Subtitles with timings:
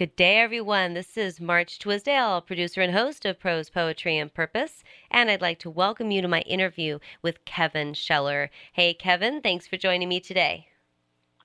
[0.00, 0.94] Good day, everyone.
[0.94, 5.58] This is March Twisdale, producer and host of Prose Poetry and Purpose, and I'd like
[5.58, 8.48] to welcome you to my interview with Kevin Sheller.
[8.72, 10.68] Hey, Kevin, thanks for joining me today.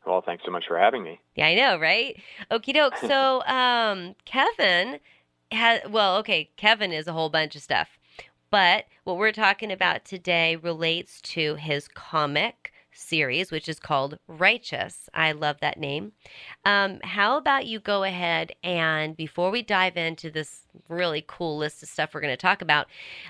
[0.07, 1.19] Well, thanks so much for having me.
[1.35, 2.15] Yeah, I know, right?
[2.49, 2.95] Okie doke.
[2.95, 5.01] so, um, Kevin
[5.51, 7.99] has, well, okay, Kevin is a whole bunch of stuff,
[8.51, 15.09] but what we're talking about today relates to his comic series, which is called Righteous.
[15.13, 16.13] I love that name.
[16.63, 21.83] Um, how about you go ahead and before we dive into this really cool list
[21.83, 22.87] of stuff we're going to talk about,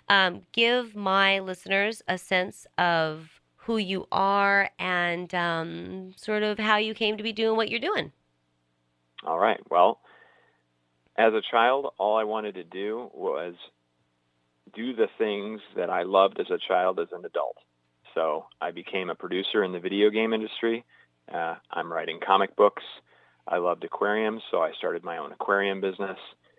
[0.10, 6.78] um, give my listeners a sense of who you are and um, sort of how
[6.78, 8.12] you came to be doing what you're doing.
[9.26, 9.60] All right.
[9.70, 10.00] Well,
[11.18, 13.56] as a child, all I wanted to do was
[14.76, 17.58] do the things that I loved as a child as an adult.
[18.16, 20.84] So I became a producer in the video game industry.
[21.32, 22.84] Uh, I'm writing comic books.
[23.48, 26.18] I loved aquariums, so I started my own aquarium business.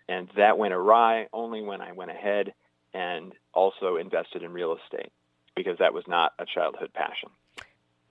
[0.08, 2.54] And that went awry only when I went ahead
[2.94, 5.10] and also invested in real estate
[5.56, 7.30] because that was not a childhood passion.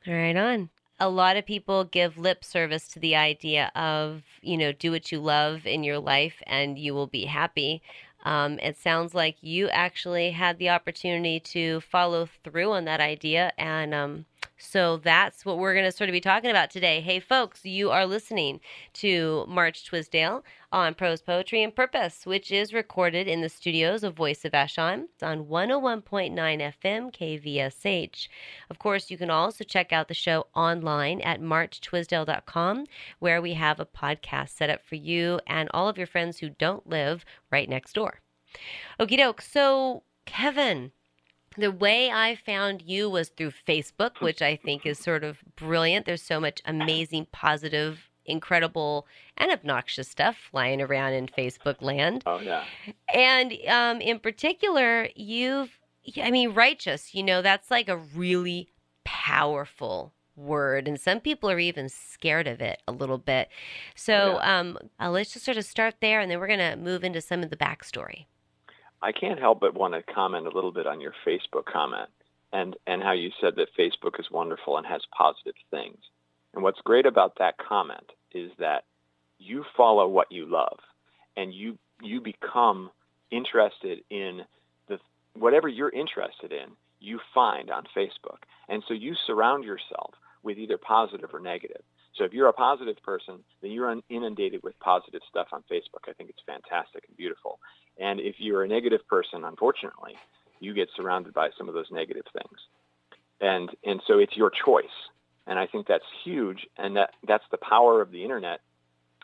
[0.05, 0.69] Right on.
[0.99, 5.11] A lot of people give lip service to the idea of, you know, do what
[5.11, 7.81] you love in your life and you will be happy.
[8.25, 13.53] Um, it sounds like you actually had the opportunity to follow through on that idea.
[13.57, 14.25] And um,
[14.65, 17.01] so that's what we're going to sort of be talking about today.
[17.01, 18.59] Hey, folks, you are listening
[18.93, 24.15] to March Twisdale on Prose Poetry and Purpose, which is recorded in the studios of
[24.15, 25.05] Voice of Vashon.
[25.13, 28.27] It's on 101.9 FM KVSH.
[28.69, 32.85] Of course, you can also check out the show online at marchtwisdale.com,
[33.19, 36.49] where we have a podcast set up for you and all of your friends who
[36.49, 38.19] don't live right next door.
[38.99, 39.41] Okie doke.
[39.41, 40.91] So, Kevin,
[41.57, 46.05] the way I found you was through Facebook, which I think is sort of brilliant.
[46.05, 52.23] There's so much amazing, positive, incredible, and obnoxious stuff flying around in Facebook land.
[52.25, 52.63] Oh, yeah.
[53.13, 55.69] And um, in particular, you've,
[56.21, 58.69] I mean, righteous, you know, that's like a really
[59.03, 63.47] powerful word and some people are even scared of it a little bit
[63.95, 64.59] so Oh, yeah.
[64.59, 67.21] um, uh, let's just sort of start there and then we're going to move into
[67.21, 68.25] some of the backstory
[69.01, 72.09] I can't help but want to comment a little bit on your Facebook comment
[72.51, 75.97] and, and how you said that Facebook is wonderful and has positive things.
[76.53, 78.85] And what's great about that comment is that
[79.37, 80.79] you follow what you love
[81.35, 82.89] and you, you become
[83.31, 84.41] interested in
[84.87, 84.99] the,
[85.33, 88.39] whatever you're interested in, you find on Facebook.
[88.69, 90.13] And so you surround yourself
[90.43, 91.81] with either positive or negative.
[92.15, 96.07] So if you're a positive person, then you're inundated with positive stuff on Facebook.
[96.07, 97.59] I think it's fantastic and beautiful.
[97.99, 100.15] And if you're a negative person, unfortunately,
[100.59, 102.59] you get surrounded by some of those negative things.
[103.41, 104.85] And and so it's your choice.
[105.47, 108.61] And I think that's huge and that that's the power of the internet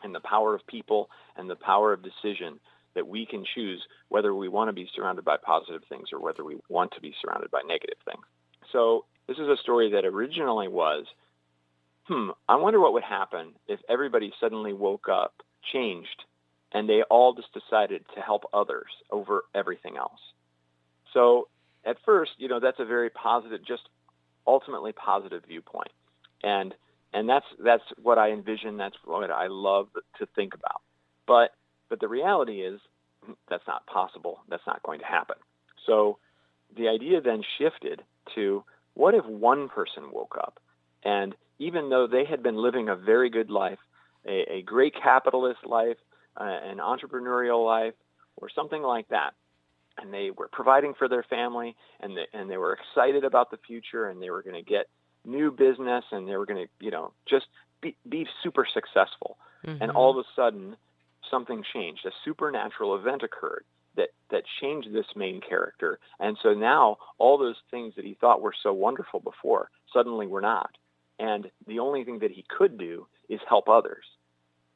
[0.04, 2.59] and the power of people and the power of decision
[2.94, 6.44] that we can choose whether we want to be surrounded by positive things or whether
[6.44, 8.24] we want to be surrounded by negative things.
[8.72, 11.06] So this is a story that originally was,
[12.06, 15.34] hmm, I wonder what would happen if everybody suddenly woke up,
[15.72, 16.26] changed,
[16.74, 20.20] and they all just decided to help others over everything else.
[21.14, 21.48] So
[21.86, 23.84] at first, you know, that's a very positive, just
[24.48, 25.92] ultimately positive viewpoint.
[26.44, 26.74] And
[27.14, 29.90] and that's that's what I envision, that's what I love
[30.20, 30.82] to think about.
[31.28, 31.52] But
[31.90, 32.80] but the reality is
[33.50, 34.40] that's not possible.
[34.50, 35.36] That's not going to happen.
[35.86, 36.18] So
[36.76, 38.02] the idea then shifted
[38.36, 40.59] to what if one person woke up
[41.03, 43.80] and even though they had been living a very good life,
[44.26, 45.98] a, a great capitalist life,
[46.38, 47.94] uh, an entrepreneurial life,
[48.38, 49.34] or something like that,
[49.97, 53.58] and they were providing for their family, and they, and they were excited about the
[53.58, 54.88] future, and they were going to get
[55.25, 57.46] new business, and they were going to, you know, just
[57.81, 59.38] be, be super successful.
[59.66, 59.84] Mm-hmm.
[59.84, 60.75] And all of a sudden,
[61.30, 62.06] something changed.
[62.06, 63.66] A supernatural event occurred
[63.96, 68.41] that that changed this main character, and so now all those things that he thought
[68.41, 70.72] were so wonderful before suddenly were not.
[71.20, 74.06] And the only thing that he could do is help others.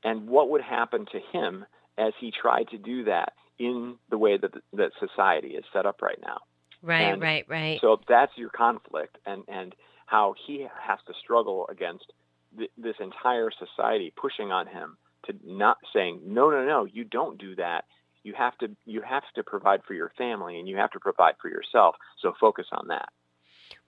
[0.06, 1.66] And what would happen to him
[1.98, 6.02] as he tried to do that in the way that that society is set up
[6.02, 6.38] right now?
[6.82, 9.76] right And right right So that's your conflict, and and
[10.06, 12.06] how he has to struggle against
[12.58, 17.40] th- this entire society pushing on him to not saying no, no, no, you don't
[17.40, 17.86] do that.
[18.24, 21.36] You have to you have to provide for your family, and you have to provide
[21.42, 21.96] for yourself.
[22.22, 23.10] So focus on that.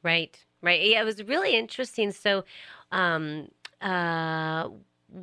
[0.02, 0.82] Right, right.
[0.82, 2.12] Yeah, it was really interesting.
[2.12, 2.44] So,
[2.92, 3.50] um,
[3.82, 4.70] uh,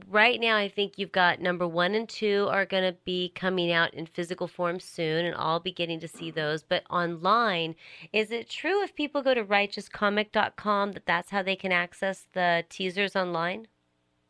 [0.09, 3.71] right now, I think you've got number one and two are going to be coming
[3.73, 6.63] out in physical form soon, and I'll be getting to see those.
[6.63, 7.75] But online,
[8.13, 12.65] is it true if people go to righteouscomic.com that that's how they can access the
[12.69, 13.69] teasers online?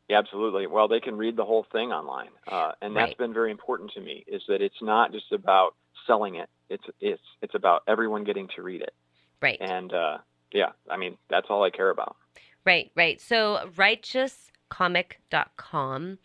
[0.08, 0.66] Yeah, absolutely.
[0.66, 3.18] Well, they can read the whole thing online, uh, and that's Right.
[3.18, 4.24] been very important to me.
[4.26, 5.74] Is that it's not just about
[6.06, 8.92] selling it; it's it's it's about everyone getting to read it.
[9.40, 9.58] Right.
[9.60, 10.18] And uh,
[10.52, 12.16] yeah, I mean that's all I care about.
[12.66, 13.20] Right, right.
[13.20, 13.70] So
[14.70, 16.18] righteouscomic.com.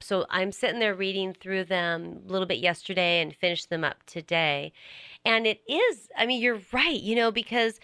[0.00, 4.04] So I'm sitting there reading through them a little bit yesterday and finished them up
[4.06, 4.72] today.
[5.24, 7.80] And it is, I mean, you're right, you know, because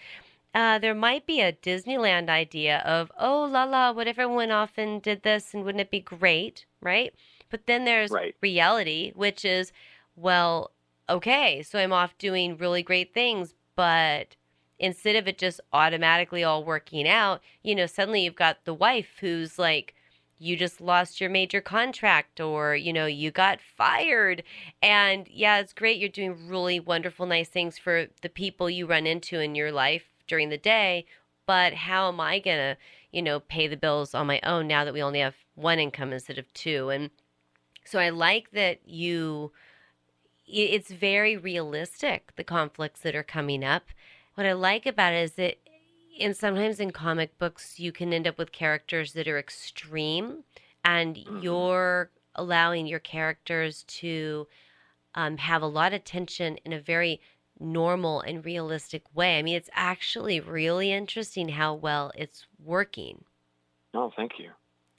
[0.53, 4.51] uh, there might be a Disneyland idea of, oh, la la, what if everyone went
[4.51, 6.65] off and did this and wouldn't it be great?
[6.81, 7.13] Right.
[7.49, 8.35] But then there's Right.
[8.41, 9.71] reality, which is,
[10.15, 10.71] well,
[11.09, 14.35] okay, so I'm off doing really great things, but
[14.79, 19.17] instead of it just automatically all working out, you know, suddenly you've got the wife
[19.19, 19.95] who's like,
[20.41, 24.41] you just lost your major contract or, you know, you got fired.
[24.81, 25.99] And yeah, it's great.
[25.99, 30.05] You're doing really wonderful, nice things for the people you run into in your life
[30.27, 31.05] during the day.
[31.45, 32.77] But how am I going to,
[33.11, 36.11] you know, pay the bills on my own now that we only have one income
[36.11, 36.89] instead of two?
[36.89, 37.11] And
[37.85, 39.51] so I like that you,
[40.47, 43.83] it's very realistic, the conflicts that are coming up.
[44.33, 45.57] What I like about it is that
[46.19, 50.43] and sometimes in comic books you can end up with characters that are extreme
[50.83, 51.43] and Mhm.
[51.43, 54.47] you're allowing your characters to
[55.15, 57.19] um, have a lot of tension in a very
[57.59, 59.37] normal and realistic way.
[59.37, 63.25] I mean it's actually really interesting how well it's working.
[63.93, 64.51] No, thank you.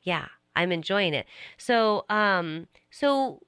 [0.03, 1.27] yeah i'm enjoying it.
[1.57, 3.41] So um so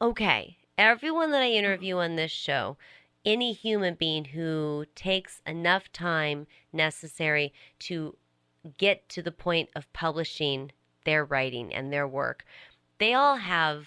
[0.00, 0.56] okay.
[0.78, 2.76] Everyone that i interview on this show
[3.24, 8.16] any human being who takes enough time necessary to
[8.78, 10.72] get to the point of publishing
[11.04, 12.44] their writing and their work
[12.98, 13.86] they all have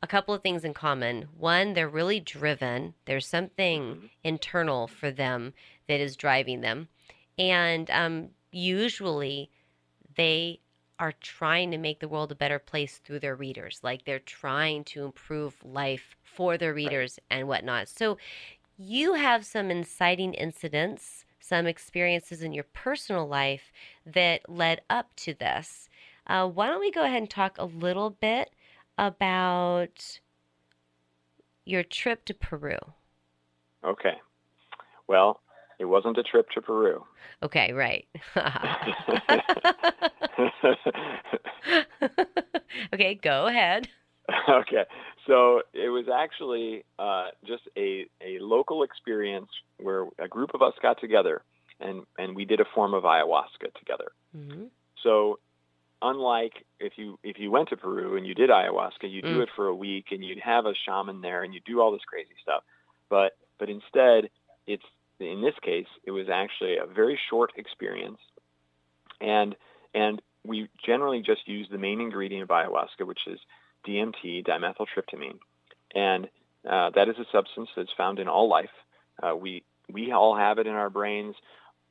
[0.00, 1.22] a couple of things in common.
[1.36, 2.94] One they're really driven.
[3.04, 4.10] There's something Mhm.
[4.22, 5.54] internal for them
[5.88, 6.88] that is driving them.
[7.36, 9.50] And um, usually
[10.14, 10.60] they
[10.98, 13.80] are trying to make the world a better place through their readers.
[13.82, 17.88] Like they're trying to improve life for their readers and whatnot.
[17.88, 18.18] So
[18.76, 23.72] you have some inciting incidents, some experiences in your personal life
[24.06, 25.88] that led up to this.
[26.26, 28.50] Uh, why don't we go ahead and talk a little bit
[28.96, 30.20] about
[31.64, 32.78] your trip to Peru?
[33.84, 34.14] Okay.
[35.06, 35.40] Well,
[35.78, 37.04] it wasn't a trip to Peru.
[37.42, 38.06] Okay, right.
[42.94, 43.88] okay, go ahead.
[44.48, 44.84] okay.
[45.26, 49.48] So it was actually uh, just a, a local experience
[49.78, 51.42] where a group of us got together
[51.80, 54.12] and, and we did a form of ayahuasca together.
[54.34, 54.64] hmm
[55.02, 55.38] So
[56.02, 59.42] unlike if you if you went to Peru and you did ayahuasca, you do Mm.
[59.44, 62.04] it for a week and you'd have a shaman there and you do all this
[62.06, 62.62] crazy stuff.
[63.10, 64.30] But but instead,
[64.66, 64.84] it's
[65.20, 68.18] in this case, it was actually a very short experience,
[69.20, 69.54] and
[69.94, 73.38] and we generally just use the main ingredient of ayahuasca, which is
[73.86, 75.38] DMT, dimethyltryptamine,
[75.94, 76.28] and
[76.68, 78.70] uh, that is a substance that's found in all life.
[79.22, 81.34] Uh, we we all have it in our brains.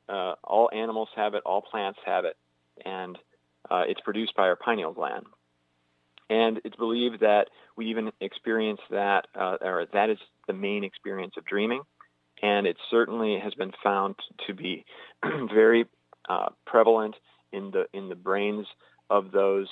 [0.08, 1.42] Uh, all animals have it.
[1.44, 2.36] All plants have it,
[2.84, 3.18] and
[3.70, 5.26] uh, it's produced by our pineal gland.
[6.30, 11.34] And it's believed that we even experience that, uh, or that is the main experience
[11.38, 11.82] of dreaming.
[12.42, 14.84] And it certainly has been found to be
[15.52, 15.86] very
[16.28, 17.16] uh, prevalent
[17.52, 18.66] in the in the brains
[19.10, 19.68] of those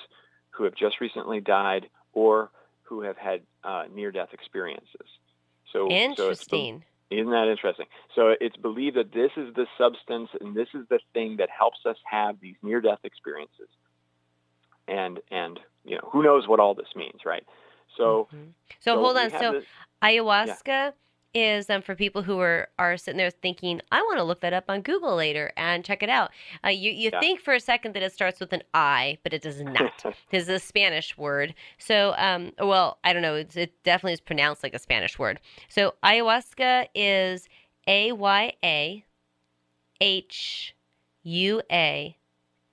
[0.51, 2.51] who have just recently died or
[2.83, 5.07] who have had uh, near-death experiences.
[5.73, 6.85] So, so Interesting.
[7.11, 7.87] isn't that interesting?
[8.15, 11.79] So it's believed that this is the substance and this is the thing that helps
[11.85, 13.69] us have these near-death experiences.
[14.89, 17.45] And and you know who knows what all this means, right?
[17.97, 18.53] So Mhm.
[18.81, 19.31] so, hold on.
[19.31, 19.65] So this-
[20.03, 20.93] ayahuasca
[21.35, 24.53] is um, for people who are are sitting there thinking, I want to look that
[24.53, 26.31] up on Google later and check it out.
[26.65, 27.21] Uh, you you Yeah.
[27.21, 30.05] think for a second that it starts with an I, but it does not.
[30.31, 31.55] This is a Spanish word.
[31.79, 33.35] So, um, well, I don't know.
[33.35, 35.41] It's, it definitely is pronounced like a Spanish word.
[35.69, 37.49] So, ayahuasca is
[37.87, 39.05] A Y A
[40.01, 40.75] H
[41.23, 42.17] U A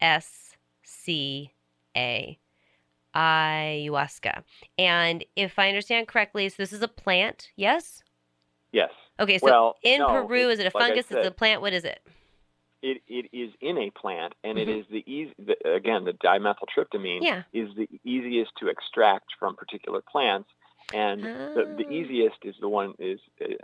[0.01, 1.53] S C
[1.95, 2.37] A.
[3.15, 4.43] Ayahuasca.
[4.77, 8.02] And if I understand correctly, so this is a plant, yes?
[8.73, 8.89] Yes,
[9.19, 11.05] Okay, so well, in no, Peru, is it a like fungus?
[11.11, 11.61] Is it a plant?
[11.61, 12.01] What is it?
[12.81, 14.79] it, it is in a plant, and it Mhm.
[14.81, 15.33] is the easy.
[15.39, 17.43] The, again, the dimethyltryptamine Yeah.
[17.53, 20.49] is the easiest to extract from particular plants,
[20.93, 21.91] and the, the Ah.
[21.91, 23.21] easiest is the one is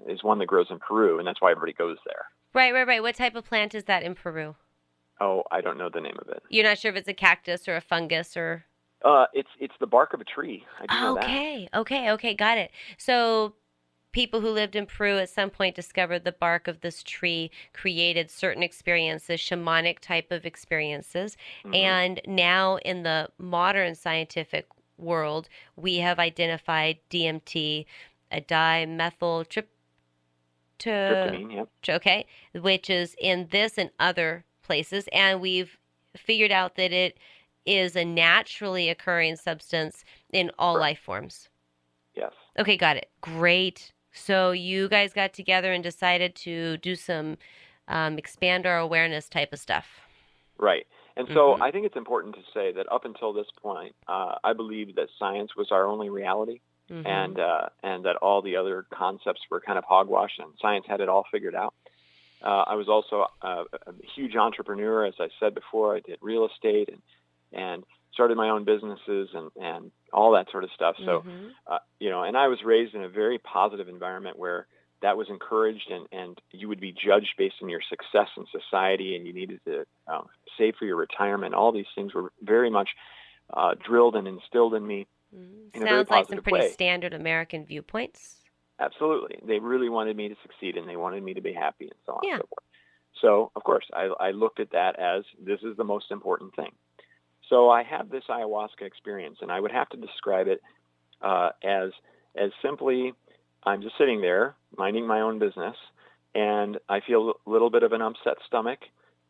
[0.07, 2.27] is one that grows in Peru, and that's why everybody goes there.
[2.53, 3.01] Right, right, right.
[3.01, 4.55] What type of plant is that in Peru?
[5.19, 6.41] Oh, I don't know the name of it.
[6.49, 8.65] You're not sure if it's a cactus or a fungus or
[9.03, 10.65] Uh, it's it's the bark of a tree.
[10.79, 11.23] I do know that.
[11.25, 12.71] Okay, okay, okay, got it.
[12.97, 13.55] So
[14.11, 18.31] people who lived in Peru at some point discovered the bark of this tree created
[18.31, 21.37] certain experiences, shamanic type of experiences.
[21.63, 21.75] Mm-hmm.
[21.75, 27.85] And now in the modern scientific world, we have identified DMT,
[28.31, 29.69] a dimethyl trip
[30.79, 31.69] Tryptamine, yep.
[31.89, 35.77] okay, which is in this and other places, and we've
[36.15, 37.17] figured out that it
[37.65, 40.81] is a naturally occurring substance in all right.
[40.81, 41.49] life forms.
[42.15, 42.31] Yes.
[42.57, 43.09] Okay, got it.
[43.21, 43.91] Great.
[44.19, 47.37] So you guys got together and decided to do some
[47.87, 49.87] um, expand our awareness type of stuff.
[50.57, 50.85] Right.
[51.17, 51.63] And so mm-hmm.
[51.63, 55.07] I think it's important to say that up until this point, uh, I believe that
[55.17, 57.05] science was our only reality, mm-hmm.
[57.05, 61.01] and uh, and that all the other concepts were kind of hogwash, and science had
[61.01, 61.73] it all figured out.
[62.41, 65.95] Uh, I was also a, a huge entrepreneur, as I said before.
[65.97, 67.01] I did real estate and
[67.51, 67.83] and
[68.13, 70.95] started my own businesses and, and all that sort of stuff.
[70.99, 71.47] So, mm-hmm.
[71.67, 74.67] uh, you know, and I was raised in a very positive environment where
[75.01, 79.15] that was encouraged and, and you would be judged based on your success in society
[79.15, 81.53] and you needed to um, save for your retirement.
[81.53, 82.89] All these things were very much
[83.53, 85.07] uh, drilled and instilled in me.
[85.35, 85.81] Mm-hmm.
[85.81, 86.71] In Sounds like some pretty way.
[86.71, 88.37] standard American viewpoints.
[88.79, 89.39] Absolutely.
[89.45, 92.13] They really wanted me to succeed and they wanted me to be happy and so
[92.13, 92.33] on yeah.
[92.33, 92.63] and so forth.
[93.21, 96.71] So, of course, I, I looked at that as this is the most important thing.
[97.49, 100.61] So I have this ayahuasca experience, and I would have to describe it
[101.21, 101.91] uh, as
[102.35, 103.13] as simply
[103.63, 105.75] I'm just sitting there minding my own business,
[106.35, 108.79] and I feel a little bit of an upset stomach,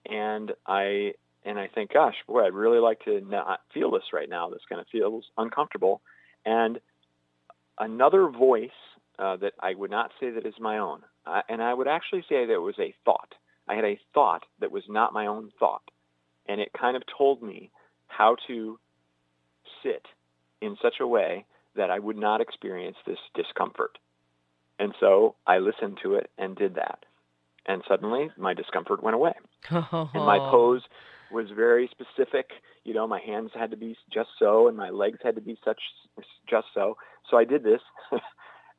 [0.06, 1.14] and I
[1.46, 4.50] and I think, gosh, boy, I'd really like to not feel this right now.
[4.50, 6.02] This kind of feels uncomfortable,
[6.46, 6.80] and
[7.80, 8.70] another voice
[9.18, 12.26] uh, that I would not say that is my own, uh, and I would actually
[12.28, 13.34] say that it was a thought.
[13.68, 15.84] I had a thought that was not my own thought,
[16.48, 17.72] and it kind of told me
[18.10, 18.78] how to
[19.82, 20.06] sit
[20.62, 23.98] in such a way that I would not experience this discomfort.
[24.78, 27.06] And so I listened to it and did that.
[27.66, 29.34] And suddenly my discomfort went away.
[29.70, 30.82] and my pose
[31.32, 32.50] was very specific.
[32.84, 35.58] You know, my hands had to be just so and my legs had to be
[35.63, 35.80] such
[36.50, 36.98] just so.
[37.30, 37.82] So I did this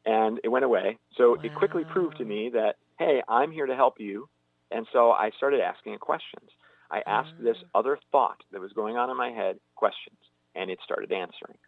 [0.06, 0.98] and it went away.
[1.16, 1.42] So wow.
[1.42, 4.28] it quickly proved to me that, hey, I'm here to help you.
[4.70, 6.50] And so I started asking it questions.
[6.90, 7.68] I asked this mm.
[7.74, 10.18] other thought that was going on in my head questions,
[10.54, 11.58] and it started answering.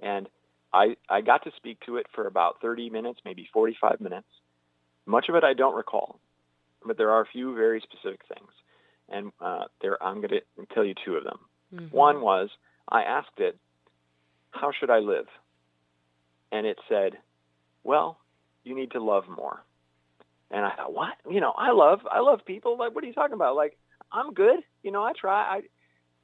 [0.00, 0.28] And
[0.72, 4.28] I, I got to speak to it for about 30 minutes, maybe 45 minutes.
[5.04, 6.18] Much of it I don't recall,
[6.84, 8.50] but there are a few very specific things.
[9.08, 10.40] And uh, there, I'm going to
[10.74, 11.38] tell you two of them.
[11.74, 11.96] Mm-hmm.
[11.96, 12.48] One was
[12.88, 13.58] I asked it,
[14.50, 15.26] how should I live?
[16.50, 17.12] And it said,
[17.84, 18.18] well,
[18.64, 19.62] you need to love more.
[20.50, 21.14] And I thought, what?
[21.30, 22.76] You know, I love, I love people.
[22.78, 23.56] Like, what are you talking about?
[23.56, 23.78] Like,
[24.12, 24.60] I'm good.
[24.82, 25.58] You know, I try.
[25.58, 25.60] I,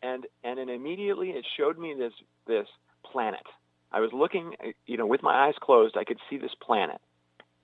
[0.03, 2.13] and and immediately it showed me this
[2.47, 2.67] this
[3.11, 3.43] planet.
[3.91, 4.55] I was looking,
[4.87, 7.01] you know, with my eyes closed, I could see this planet,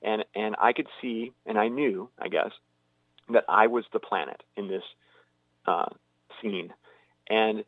[0.03, 2.51] and and I could see, and I knew, I guess,
[3.33, 4.83] that I was the planet in this
[5.67, 5.91] uh,
[6.41, 6.73] scene,
[7.29, 7.65] and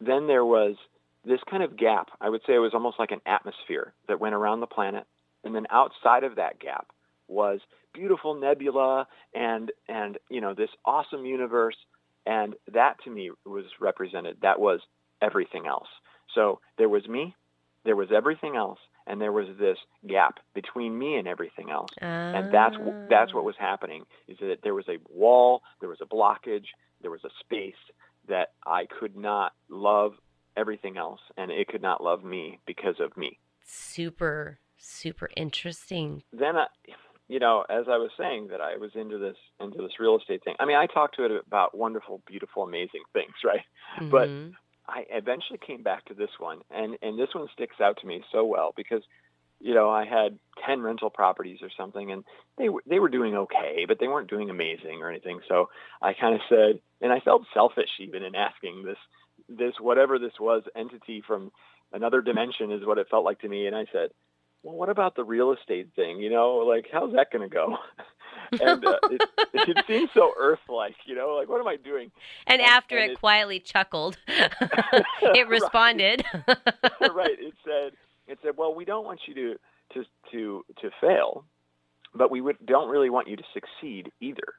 [0.00, 0.76] then there was
[1.24, 2.08] this kind of gap.
[2.20, 5.04] I would say it was almost like an atmosphere that went around the planet,
[5.44, 6.88] and then outside of that gap
[7.26, 7.60] was
[7.94, 11.76] beautiful nebula and and you know this awesome universe
[12.26, 14.38] and that to me was represented.
[14.42, 14.80] That was
[15.20, 15.88] everything else.
[16.34, 17.34] So there was me,
[17.84, 19.78] there was everything else, and there was this
[20.08, 21.90] gap between me and everything else.
[22.00, 22.76] And that's
[23.08, 24.04] that's what was happening.
[24.28, 26.66] Is that there was a wall, there was a blockage,
[27.02, 27.74] there was a space
[28.28, 30.14] that I could not love
[30.56, 33.38] everything else, and it could not love me because of me.
[33.64, 36.22] Super, super interesting.
[36.32, 36.66] Then I,
[37.28, 40.44] you know, as I was saying that I was into this into this real estate
[40.44, 40.54] thing.
[40.60, 43.62] I mean, I talked to it about wonderful, beautiful, amazing things, right?
[43.98, 44.10] Mm-hmm.
[44.10, 44.28] But
[44.86, 48.22] I eventually came back to this one, and and this one sticks out to me
[48.30, 49.02] so well because,
[49.60, 52.24] you know, I had ten rental properties or something, and
[52.58, 55.40] they were they were doing okay, but they weren't doing amazing or anything.
[55.48, 55.70] So
[56.02, 58.98] I kind of said, and I felt selfish even in asking this
[59.48, 61.52] this whatever this was entity from
[61.92, 64.10] another dimension is what it felt like to me, and I said
[64.64, 66.20] well, what about the real estate thing?
[66.20, 67.76] You know, like how's that going to go?
[68.60, 69.22] and uh, it,
[69.54, 70.96] it seems so Earth-like.
[71.04, 72.10] You know, like what am I doing?
[72.46, 76.24] And, and after and it, it, quietly chuckled, it responded.
[76.34, 77.38] right.
[77.38, 77.92] It said,
[78.26, 79.54] it said, well, we don't want you to
[79.92, 81.44] to to to fail,
[82.14, 84.54] but we would, don't really want you to succeed either.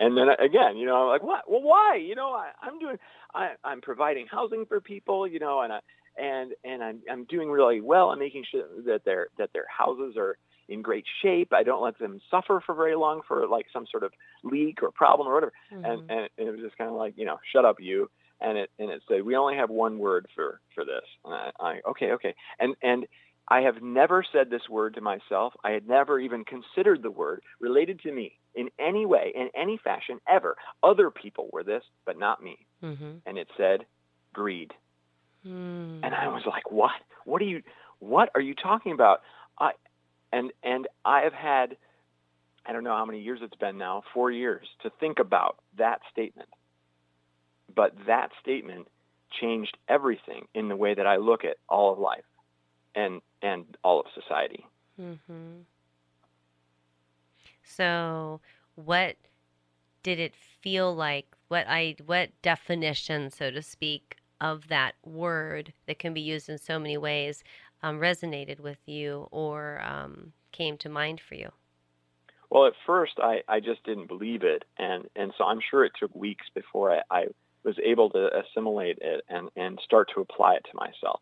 [0.00, 1.48] And then again, you know, I'm like, what?
[1.48, 1.96] Well, why?
[2.04, 2.98] You know, I, I'm doing,
[3.32, 5.80] I, I'm providing housing for people, you know, and I,
[6.16, 8.10] and and I'm I'm doing really well.
[8.10, 10.36] I'm making sure that their that their houses are
[10.68, 11.52] in great shape.
[11.52, 14.90] I don't let them suffer for very long for like some sort of leak or
[14.90, 15.52] problem or whatever.
[15.72, 15.84] Mm-hmm.
[15.84, 18.10] And, and it was just kind of like you know, shut up, you.
[18.40, 21.04] And it and it said we only have one word for for this.
[21.24, 22.34] And I, I okay okay.
[22.58, 23.06] And and
[23.48, 25.52] I have never said this word to myself.
[25.62, 29.78] I had never even considered the word related to me in any way, in any
[29.82, 30.56] fashion, ever.
[30.82, 32.56] Other people were this, but not me.
[32.82, 33.16] Mm-hmm.
[33.26, 33.84] And it said
[34.32, 34.72] greed.
[35.46, 36.00] Mm.
[36.02, 36.92] And I was like, what?
[37.24, 37.62] What are you,
[37.98, 39.22] what are you talking about?
[39.58, 39.72] I,
[40.32, 41.76] and, and I have had,
[42.66, 46.00] I don't know how many years it's been now, four years to think about that
[46.10, 46.48] statement.
[47.74, 48.88] But that statement
[49.40, 52.24] changed everything in the way that I look at all of life
[52.94, 54.64] and and all of society.
[55.00, 55.62] Mm-hmm.
[57.64, 58.40] So,
[58.76, 59.16] what
[60.02, 61.26] did it feel like?
[61.48, 66.58] What I what definition, so to speak, of that word that can be used in
[66.58, 67.44] so many ways
[67.82, 71.50] um, resonated with you or um, came to mind for you?
[72.50, 75.92] Well, at first, I, I just didn't believe it, and and so I'm sure it
[75.98, 77.24] took weeks before I, I
[77.64, 81.20] was able to assimilate it and and start to apply it to myself.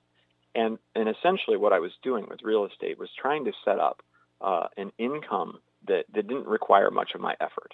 [0.55, 4.03] And, and essentially what I was doing with real estate was trying to set up
[4.41, 7.73] uh, an income that, that didn't require much of my effort.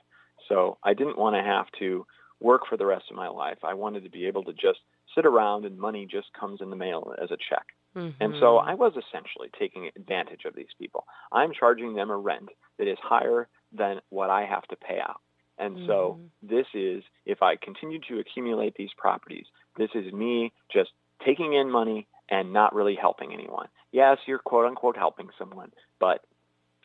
[0.49, 2.07] So I didn't want to have to
[2.41, 3.59] work for the rest of my life.
[3.65, 4.79] I wanted to be able to just
[5.15, 7.67] sit around and money just comes in the mail as a check.
[7.97, 8.23] Mm-hmm.
[8.23, 11.05] And so I was essentially taking advantage of these people.
[11.33, 15.21] I'm charging them a rent that is higher than what I have to pay out.
[15.59, 15.87] And mm-hmm.
[15.87, 19.47] so this is, if I continue to accumulate these properties,
[19.77, 20.91] this is me just
[21.25, 23.69] taking in money and not really helping anyone.
[23.91, 26.25] Yes, you're quote unquote helping someone, but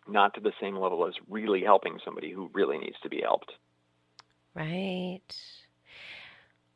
[0.08, 3.52] not to the same level as really helping somebody who really needs to be helped.
[4.56, 5.22] Right.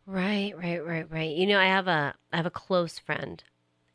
[0.08, 1.36] Right, right, right, right.
[1.36, 3.44] You know, I have a I have a close friend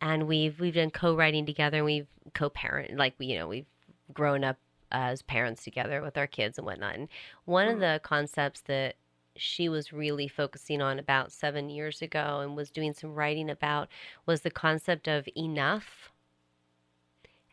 [0.02, 3.66] and we've we've done co-writing together and we've co-parent like we you know, we've
[4.12, 4.58] grown up
[4.92, 6.96] as parents together with our kids and whatnot.
[6.96, 7.08] And
[7.46, 7.76] one mm-hmm.
[7.76, 8.96] of the concepts that
[9.36, 13.88] she was really focusing on about seven years ago and was doing some writing about
[14.26, 16.10] was the concept of enough.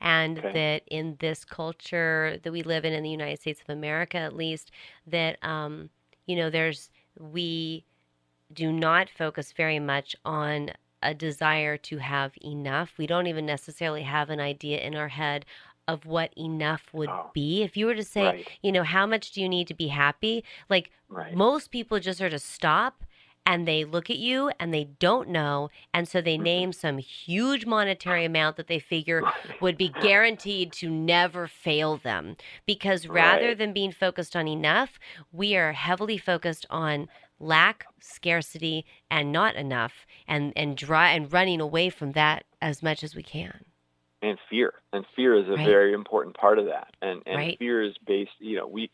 [0.01, 0.53] And okay.
[0.53, 4.35] that in this culture that we live in, in the United States of America at
[4.35, 4.71] least,
[5.07, 5.89] that, um,
[6.25, 6.89] you know, there's,
[7.19, 7.83] we
[8.53, 12.93] do not focus very much on a desire to have enough.
[12.97, 15.45] We don't even necessarily have an idea in our head
[15.87, 17.63] of what enough would oh, be.
[17.63, 18.47] If you were to say, right.
[18.61, 20.43] you know, how much do you need to be happy?
[20.69, 21.33] Like right.
[21.33, 23.03] most people just sort of stop
[23.45, 25.69] and they look at you and they don't know.
[25.91, 26.43] And so they mm-hmm.
[26.43, 29.23] name some huge monetary amount that they figure
[29.59, 32.35] would be guaranteed to never fail them.
[32.67, 33.57] Because rather right.
[33.57, 34.99] than being focused on enough,
[35.31, 37.07] we are heavily focused on
[37.39, 43.03] lack, scarcity, and not enough and, and dry and running away from that as much
[43.03, 43.65] as we can
[44.21, 45.65] and fear and fear is a right.
[45.65, 47.59] very important part of that and and right.
[47.59, 48.89] fear is based you know we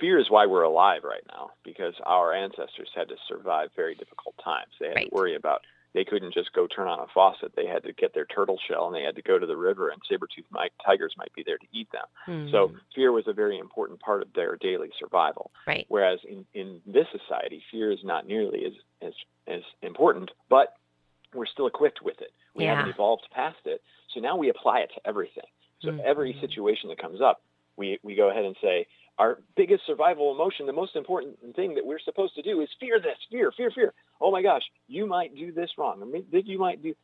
[0.00, 4.34] fear is why we're alive right now because our ancestors had to survive very difficult
[4.42, 5.08] times they had right.
[5.10, 5.62] to worry about
[5.96, 8.86] they couldn't just go turn on a faucet they had to get their turtle shell
[8.86, 11.58] and they had to go to the river and saber-toothed might, tigers might be there
[11.58, 12.50] to eat them mm-hmm.
[12.52, 16.80] so fear was a very important part of their daily survival right whereas in in
[16.86, 19.12] this society fear is not nearly as as
[19.48, 20.74] as important but
[21.34, 22.76] we're still equipped with it we yeah.
[22.76, 23.82] haven't evolved past it
[24.16, 25.44] so now we apply it to everything.
[25.82, 26.00] So mm-hmm.
[26.04, 27.42] every situation that comes up,
[27.76, 28.86] we, we go ahead and say,
[29.18, 32.98] our biggest survival emotion, the most important thing that we're supposed to do is fear
[32.98, 33.94] this, fear, fear, fear.
[34.20, 36.02] Oh my gosh, you might do this wrong.
[36.02, 36.94] Or you might do,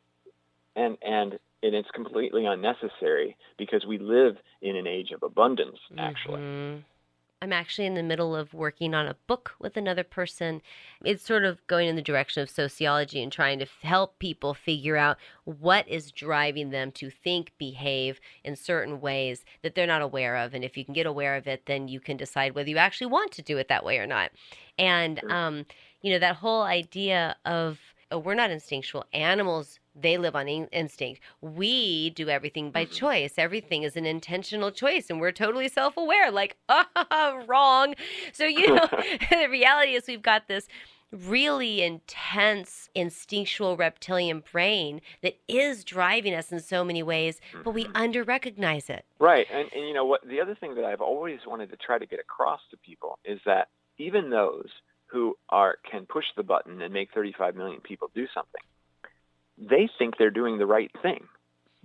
[0.75, 5.77] and and and it's completely unnecessary because we live in an age of abundance.
[5.97, 6.79] Actually, mm-hmm.
[7.43, 10.61] I'm actually in the middle of working on a book with another person.
[11.03, 14.95] It's sort of going in the direction of sociology and trying to help people figure
[14.95, 20.37] out what is driving them to think, behave in certain ways that they're not aware
[20.37, 20.53] of.
[20.53, 23.07] And if you can get aware of it, then you can decide whether you actually
[23.07, 24.31] want to do it that way or not.
[24.79, 25.65] And, um,
[26.01, 27.77] you know, that whole idea of,
[28.09, 29.03] oh, we're not instinctual.
[29.11, 31.21] Animals they live on in- instinct.
[31.41, 32.93] We do everything by mm-hmm.
[32.93, 33.33] choice.
[33.37, 37.95] Everything is an intentional choice, and we're totally self aware, like, ah, wrong.
[38.31, 38.87] So, you know,
[39.29, 40.67] the reality is we've got this
[41.11, 47.83] really intense instinctual reptilian brain that is driving us in so many ways, but we
[47.83, 47.95] mm-hmm.
[47.95, 49.05] under recognize it.
[49.19, 49.45] Right.
[49.51, 50.27] And, and you know what?
[50.27, 53.39] The other thing that I've always wanted to try to get across to people is
[53.45, 53.67] that
[53.99, 54.69] even those
[55.05, 58.61] who are can push the button and make 35 million people do something
[59.57, 61.25] they think they're doing the right thing.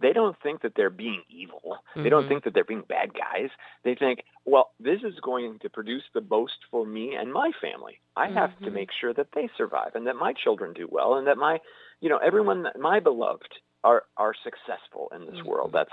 [0.00, 1.60] They don't think that they're being evil.
[1.66, 2.02] Mm-hmm.
[2.04, 2.28] They don't mm-hmm.
[2.28, 3.50] think that they're being bad guys.
[3.84, 8.00] They think, well, this is going to produce the most for me and my family.
[8.16, 8.36] I mm-hmm.
[8.36, 8.74] have to mm-hmm.
[8.74, 11.58] make sure that they survive and that my children do well and that my,
[12.00, 13.52] you know, everyone, my beloved
[13.84, 15.48] are are successful in this mm-hmm.
[15.48, 15.70] world.
[15.72, 15.92] That's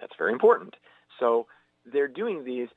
[0.00, 0.74] that's very important.
[1.20, 1.46] So
[1.90, 2.68] they're doing these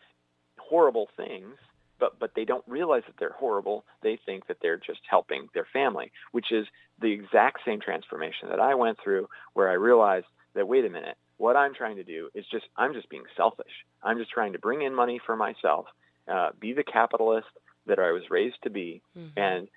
[0.59, 1.55] horrible things
[1.99, 3.85] but but they don't realize that they're horrible.
[4.01, 6.67] They think that they're just helping their family, which is
[7.01, 11.17] the exact same transformation that I went through, where I realized that wait a minute,
[11.37, 13.71] what I'm trying to do is just I'm just being selfish.
[14.03, 15.85] I'm just trying to bring in money for myself,
[16.27, 17.47] uh, be the capitalist
[17.85, 19.39] that I was raised to be, mm-hmm.
[19.39, 19.67] and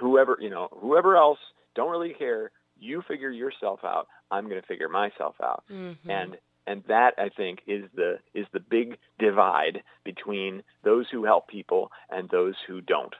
[0.00, 1.38] whoever you know, whoever else
[1.74, 2.50] don't really care.
[2.78, 4.08] You figure yourself out.
[4.30, 6.10] I'm going to figure myself out, mm-hmm.
[6.10, 6.36] and
[6.66, 11.90] and that I think is the is the big divide between those who help people
[12.10, 13.14] and those who don't.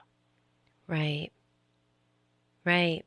[0.87, 1.31] Right.
[2.65, 3.03] Right.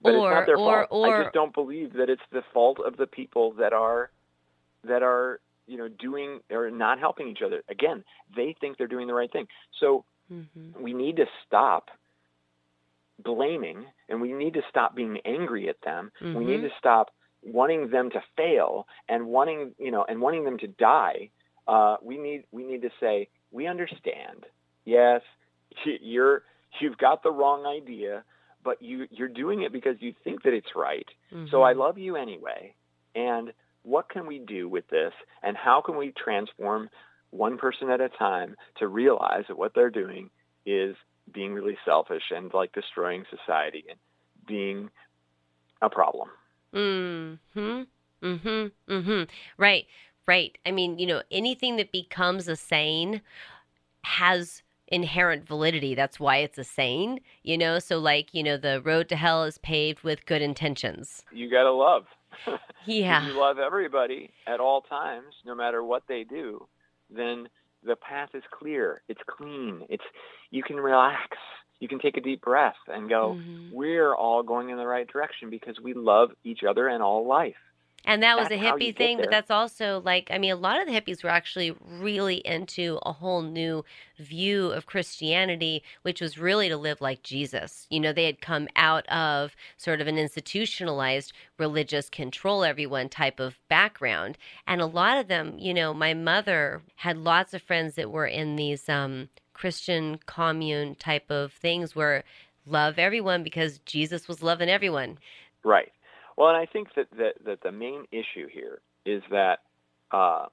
[0.00, 1.08] But or, it's not their or, fault.
[1.08, 4.10] Or, I just don't believe that it's the fault of the people that are
[4.84, 7.62] that are you know doing or not helping each other.
[7.68, 8.04] Again,
[8.36, 9.48] they think they're doing the right thing.
[9.80, 10.82] So mm-hmm.
[10.82, 11.90] we need to stop
[13.22, 16.12] blaming and we need to stop being angry at them.
[16.22, 16.38] Mm-hmm.
[16.38, 16.68] We need mm-hmm.
[16.68, 17.10] to stop
[17.42, 21.30] wanting them to fail and wanting you know and wanting them to die.
[21.66, 24.46] Uh, we need we need to say we understand.
[24.84, 25.22] Yes,
[25.84, 26.42] you're
[26.80, 28.24] you've got the wrong idea
[28.64, 31.06] but you you're doing it because you think that it's right.
[31.32, 31.46] Mm-hmm.
[31.50, 31.80] So I mm-hmm.
[31.80, 32.74] love you anyway.
[33.14, 36.90] And what can we do with this and how can we transform
[37.30, 40.30] one person at a time to realize that what they're doing
[40.66, 40.96] is
[41.32, 43.98] being really selfish and like destroying society and
[44.46, 44.90] being
[45.82, 46.28] a problem.
[46.74, 47.38] Mhm.
[48.22, 48.92] Mm-hmm.
[48.92, 49.22] Mm-hmm.
[49.56, 49.86] Right.
[50.26, 50.58] Right.
[50.66, 53.20] I mean, you know, anything that becomes a saying
[54.02, 55.94] has inherent validity.
[55.94, 57.78] That's why it's a saying, you know?
[57.78, 61.22] So, like, you know, the road to hell is paved with good intentions.
[61.32, 62.06] You got to love.
[62.86, 63.26] Yeah.
[63.26, 66.66] if you love everybody at all times, no matter what they do,
[67.10, 67.48] then
[67.84, 69.02] the path is clear.
[69.08, 69.82] It's clean.
[69.90, 70.04] It's
[70.50, 71.36] you can relax.
[71.80, 73.72] You can take a deep breath and go, mm-hmm.
[73.72, 77.54] we're all going in the right direction because we love each other and all life.
[78.04, 80.86] And that was a hippie thing, but that's also like, I mean, a lot of
[80.86, 83.84] the hippies were actually really into a whole new
[84.18, 87.86] view of Christianity, which was really to live like Jesus.
[87.90, 93.40] You know, they had come out of sort of an institutionalized religious control everyone type
[93.40, 94.38] of background.
[94.66, 98.26] And a lot of them, you know, my mother had lots of friends that were
[98.26, 102.22] in these um, Christian commune type of things where
[102.64, 105.18] love everyone because Jesus was loving everyone.
[105.64, 105.90] Right.
[106.36, 109.58] Well, and I think that, that, that the main issue here is that
[110.12, 110.46] uh,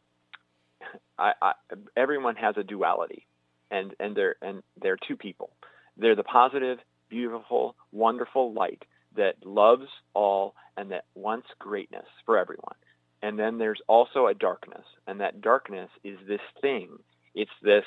[1.19, 1.51] I, I,
[1.95, 3.27] everyone has a duality,
[3.69, 5.51] and and they're and they're two people.
[5.97, 8.83] They're the positive, beautiful, wonderful light
[9.15, 12.75] that loves all and that wants greatness for everyone.
[13.21, 16.89] And then there's also a darkness, and that darkness is this thing.
[17.33, 17.85] It's this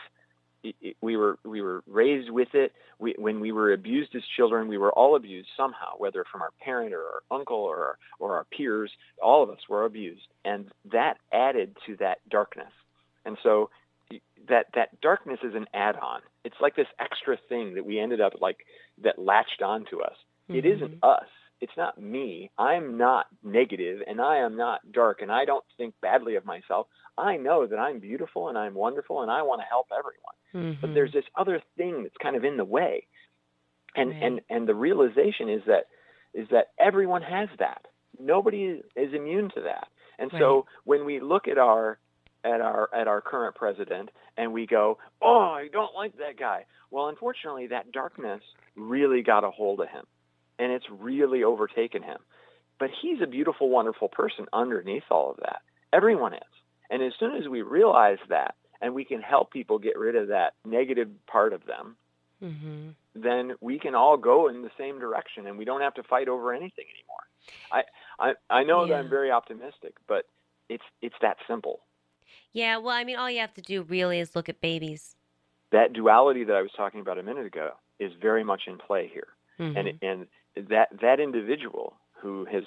[1.01, 2.73] we were we were raised with it.
[2.99, 6.51] We, when we were abused as children, we were all abused somehow, whether from our
[6.61, 8.90] parent or our uncle or our, or our peers.
[9.23, 12.73] All of us were abused, and that added to that darkness.
[13.25, 13.71] And so
[14.49, 16.21] that that darkness is an add-on.
[16.44, 18.59] It's like this extra thing that we ended up like
[19.03, 20.16] that latched onto us.
[20.49, 20.55] Mm-hmm.
[20.57, 21.27] It isn't us.
[21.61, 22.51] It's not me.
[22.57, 26.87] I'm not negative and I am not dark and I don't think badly of myself.
[27.16, 30.75] I know that I'm beautiful and I'm wonderful and I want to help everyone.
[30.75, 30.81] Mm-hmm.
[30.81, 33.07] But there's this other thing that's kind of in the way.
[33.97, 34.23] And right.
[34.23, 35.87] and and the realization is that
[36.33, 37.87] is that everyone has that.
[38.21, 39.88] Nobody is immune to that.
[40.18, 40.40] And right.
[40.40, 41.99] so when we look at our
[42.44, 46.66] at our at our current president and we go, "Oh, I don't like that guy."
[46.90, 48.42] Well, unfortunately, that darkness
[48.77, 50.05] really got a hold of him
[50.59, 52.18] and it's really overtaken him.
[52.79, 55.62] But he's a beautiful, wonderful person underneath all of that.
[55.92, 56.40] Everyone is.
[56.90, 60.29] And as soon as we realize that and we can help people get rid of
[60.29, 61.97] that negative part of them,
[62.42, 62.90] mm-hmm.
[63.14, 66.29] then we can all go in the same direction and we don't have to fight
[66.29, 67.18] over anything anymore.
[67.73, 67.83] I
[68.18, 68.94] I, I know yeah.
[68.94, 70.27] that I'm very optimistic, but
[70.68, 71.81] it's it's that simple.
[72.53, 75.16] Yeah, well, I mean, all you have to do really is look at babies.
[75.71, 79.11] That duality that I was talking about a minute ago is very much in play
[79.12, 79.77] here, mm-hmm.
[79.77, 80.27] and and
[80.68, 82.64] that that individual who has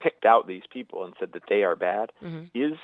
[0.00, 2.44] picked out these people and said that they are bad mm-hmm.
[2.54, 2.78] is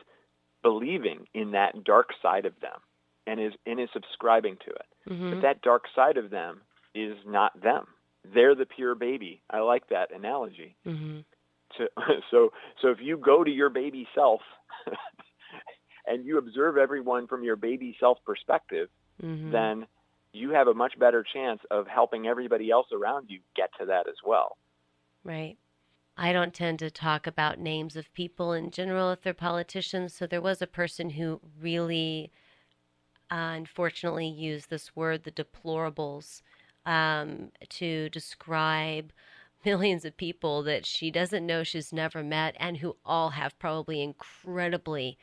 [0.62, 2.78] believing in that dark side of them
[3.26, 5.10] and is and is subscribing to it.
[5.10, 5.30] Mm-hmm.
[5.30, 6.62] But that dark side of them
[6.94, 7.86] is not them.
[8.34, 9.42] They're the pure baby.
[9.50, 10.76] I like that analogy.
[10.86, 11.20] Mm-hmm.
[11.78, 11.86] So,
[12.30, 12.50] so
[12.82, 14.40] so if you go to your baby self
[16.06, 18.88] and you observe everyone from your baby self perspective,
[19.22, 19.50] mm-hmm.
[19.50, 19.86] then
[20.36, 24.08] you have a much better chance of helping everybody else around you get to that
[24.08, 24.56] as well.
[25.24, 25.56] Right.
[26.16, 30.14] I don't tend to talk about names of people in general if they're politicians.
[30.14, 32.30] So there was a person who really,
[33.30, 36.42] uh, unfortunately, used this word, the deplorables,
[36.86, 39.12] um, to describe
[39.64, 44.00] millions of people that she doesn't know she's never met and who all have probably
[44.00, 45.18] incredibly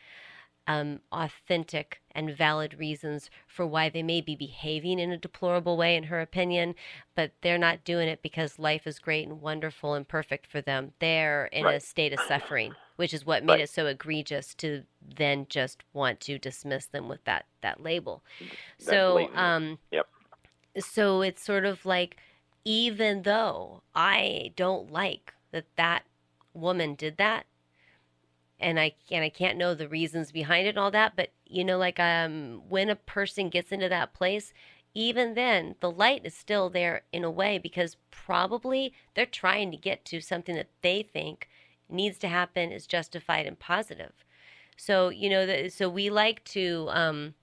[0.67, 5.95] um, authentic and valid reasons for why they may be behaving in a deplorable way,
[5.95, 6.75] in her opinion,
[7.15, 10.93] but they're not doing it because life is great and wonderful and perfect for them.
[10.99, 11.75] They're in Right.
[11.75, 13.61] a state of suffering, which is what made Right.
[13.61, 18.23] it so egregious to then just want to dismiss them with that that label.
[18.79, 20.07] That so, blatant- um, Yep.
[20.79, 22.17] so it's sort of like
[22.65, 26.05] even though I don't like that that
[26.53, 27.45] woman did that
[28.63, 31.63] and I and I can't know the reasons behind it and all that, but you
[31.63, 34.53] know like um when a person gets into that place
[34.95, 39.77] even then the light is still there in a way because probably they're trying to
[39.77, 41.49] get to something that they think
[41.89, 44.13] needs to happen is justified and positive.
[44.77, 47.33] So, you know, the, so we like to um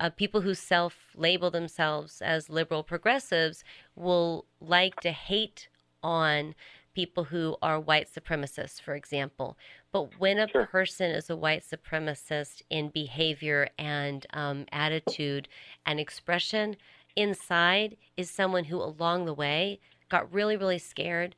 [0.00, 3.62] uh, people who self label themselves as liberal progressives
[3.94, 5.68] will like to hate
[6.02, 6.54] on
[6.94, 9.56] people who are white supremacists, for example.
[9.92, 10.68] But when a Sure.
[10.70, 15.48] person is a white supremacist in behavior and um, attitude
[15.86, 16.76] and expression,
[17.16, 21.36] inside is someone who along the way got really, really scared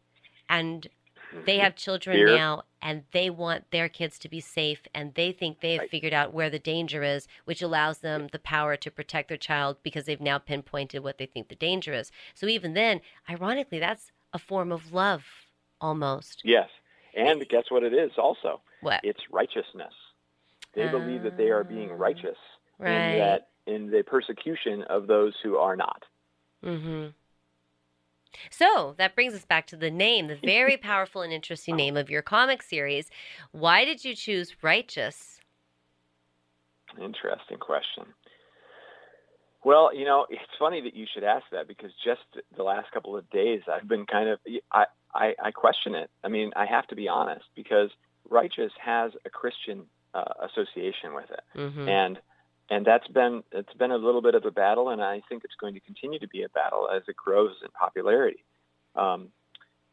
[0.48, 0.88] and
[1.32, 2.24] they have children Fear.
[2.24, 5.90] now and they want their kids to be safe and they think they've Right.
[5.90, 9.76] figured out where the danger is which allows them the power to protect their child
[9.82, 14.12] because they've now pinpointed what they think the danger is so even then ironically that's
[14.32, 15.43] a form of love
[15.84, 16.68] almost Yes.
[17.16, 18.60] And guess what it is also?
[18.80, 19.94] what It's righteousness.
[20.74, 22.38] They believe that they are being righteous
[22.80, 26.02] in that in the persecution of those who are not.
[26.64, 27.06] mm-hmm
[28.50, 32.10] so that brings us back to the name the very powerful and interesting name of
[32.10, 33.08] your comic series
[33.52, 35.40] why did you choose righteous
[37.00, 38.04] Interesting question.
[39.64, 42.22] Well, you know, it's funny that you should ask that because just
[42.56, 44.38] the last couple of days I've been kind of
[44.72, 46.10] I I, I question it.
[46.22, 47.90] I mean, I have to be honest because
[48.28, 52.18] righteous has a Christian uh, association with it, mm-hmm and
[52.70, 55.54] and that's been it's been a little bit of a battle, and I think it's
[55.60, 58.44] going to continue to be a battle as it grows in popularity,
[58.96, 59.28] um,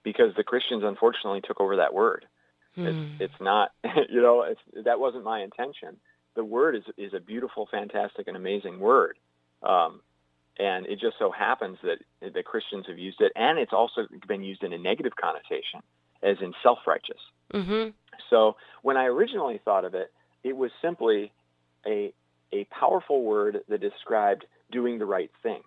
[0.03, 2.25] because the Christians unfortunately took over that word.
[2.75, 2.87] Hmm.
[2.87, 3.71] It's, it's not,
[4.09, 5.97] you know, it's, that wasn't my intention.
[6.35, 9.17] The word is is a beautiful, fantastic, and amazing word,
[9.63, 10.01] um,
[10.59, 11.99] and it just so happens that
[12.33, 15.81] the Christians have used it, and it's also been used in a negative connotation,
[16.21, 17.21] as in self-righteous.
[17.53, 17.89] mm-hmm
[18.29, 20.11] So when I originally thought of it,
[20.43, 21.31] it was simply
[21.85, 22.13] a
[22.53, 25.61] a powerful word that described doing the right thing.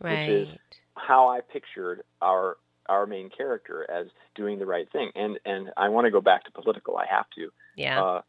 [0.00, 0.58] right which is-
[0.96, 2.56] How I pictured our
[2.88, 6.44] our main character as doing the right thing, and and I want to go back
[6.44, 6.96] to political.
[6.96, 8.20] I have to yeah uh,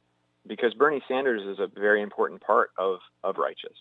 [0.47, 3.77] because Bernie Sanders is a very important part of of righteous.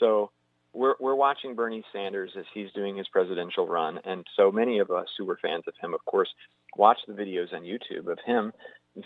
[0.00, 0.30] So
[0.78, 4.90] we're we're watching Bernie Sanders as he's doing his presidential run, and so many of
[4.90, 6.28] us who were fans of him, of course,
[6.76, 8.52] watch the videos on YouTube of him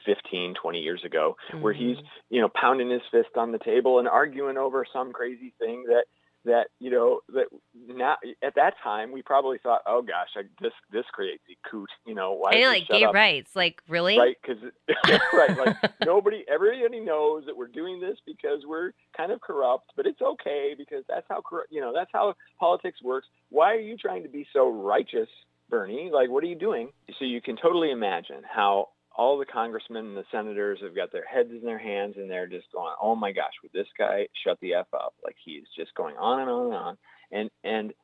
[0.06, 2.06] 15, 20 years ago, where he's Mhm.
[2.30, 6.04] you know pounding his fist on the table and arguing over some crazy thing that
[6.44, 7.46] that you know that
[7.86, 11.88] now at that time we probably thought, oh gosh, I, this this creates a coot,
[12.06, 13.14] you know, why I know, does he like gay up?
[13.14, 13.56] rights.
[13.56, 14.18] Like, really?
[14.18, 14.36] right?
[14.40, 14.62] Because
[15.32, 20.06] right, like nobody, everybody knows that we're doing this because we're kind of corrupt, but
[20.06, 23.28] it's okay because that's how you know, that's how politics works.
[23.50, 25.28] Why are you trying to be so righteous,
[25.70, 26.10] Bernie?
[26.12, 26.90] Like, what are you doing?
[27.18, 31.24] So you can totally imagine how all the congressmen and the senators have got their
[31.24, 34.58] heads in their hands and they're just going, "Oh my gosh, would this guy shut
[34.60, 36.98] the f up?" Like he's just going on and on and on,
[37.30, 37.94] and and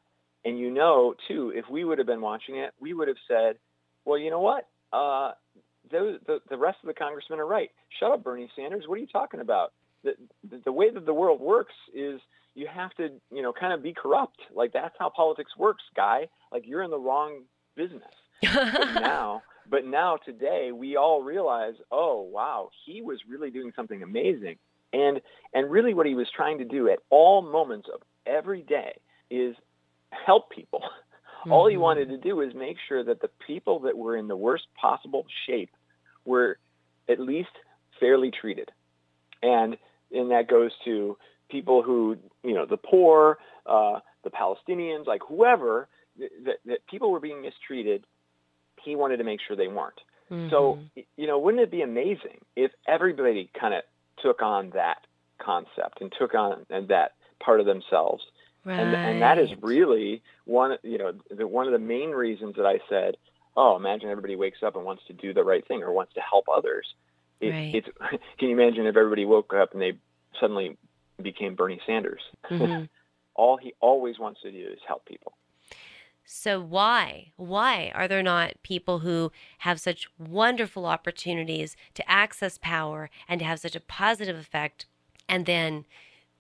[0.45, 3.57] and you know too, if we would have been watching it, we would have said,
[4.05, 4.69] "Well, you know what?
[4.93, 5.33] Uh,
[5.91, 7.71] those, the, the rest of the congressmen are right.
[7.99, 8.85] Shut up, Bernie Sanders.
[8.87, 9.73] What are you talking about?
[10.05, 10.13] The,
[10.49, 12.21] the, the way that the world works is
[12.55, 14.39] you have to, you know, kind of be corrupt.
[14.55, 16.29] Like that's how politics works, guy.
[16.53, 17.43] Like you're in the wrong
[17.77, 18.03] business.
[18.43, 24.57] Now, but now today we all realize, oh wow, he was really doing something amazing.
[24.93, 25.21] And
[25.53, 28.93] and really what he was trying to do at all moments of every day
[29.31, 29.55] is
[30.11, 30.83] help people.
[31.51, 31.81] All he Mhm.
[31.81, 35.25] wanted to do is make sure that the people that were in the worst possible
[35.47, 35.71] shape
[36.25, 36.59] were
[37.09, 37.51] at least
[38.01, 38.71] fairly treated.
[39.43, 39.79] And
[40.13, 41.17] and that goes to
[41.51, 45.89] people who, you know, the poor, uh, the Palestinians, like whoever,
[46.45, 48.05] that, that people were being mistreated.
[48.89, 50.01] He wanted to make sure they weren't.
[50.51, 51.07] So, Mhm.
[51.17, 53.83] you know, wouldn't it be amazing if everybody kind of
[54.17, 55.07] took on that
[55.39, 58.25] concept and took on and that part of themselves
[58.67, 62.67] and and that is really one you know the, one of the main reasons that
[62.67, 63.17] I said,
[63.57, 66.21] oh, imagine everybody wakes up and wants to do the right thing or wants to
[66.21, 66.87] help others.
[67.41, 67.75] It, Right.
[67.75, 67.89] It's
[68.39, 69.95] can you imagine if everybody woke up and they
[70.41, 70.77] suddenly
[71.23, 72.23] became Bernie Sanders?
[72.45, 72.89] Mhm.
[73.35, 75.33] All he always wants to do is help people.
[76.31, 77.33] So why?
[77.37, 83.47] Why are there not people who have such wonderful opportunities to access power and to
[83.47, 84.85] have such a positive effect
[85.27, 85.87] and then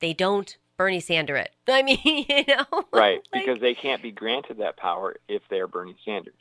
[0.00, 1.50] they don't Bernie Sanders it.
[1.68, 3.20] I mean, you know, right?
[3.32, 6.34] like, because they can't be granted that power if they're Bernie Sanders.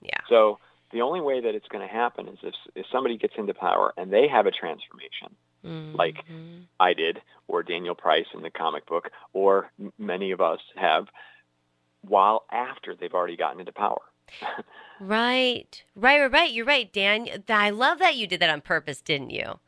[0.00, 0.20] Yeah.
[0.28, 0.60] So
[0.92, 3.92] the only way that it's going to happen is if, if somebody gets into power
[3.96, 5.34] and they have a transformation,
[5.64, 5.96] mm-hmm.
[5.96, 6.24] like
[6.78, 11.06] I did, or Daniel Price in the comic book, or many of us have,
[12.02, 14.00] while after they've already gotten into power.
[15.00, 16.52] right, right, right, right.
[16.52, 17.28] You're right, Dan.
[17.48, 19.58] I love that you did that on purpose, didn't you?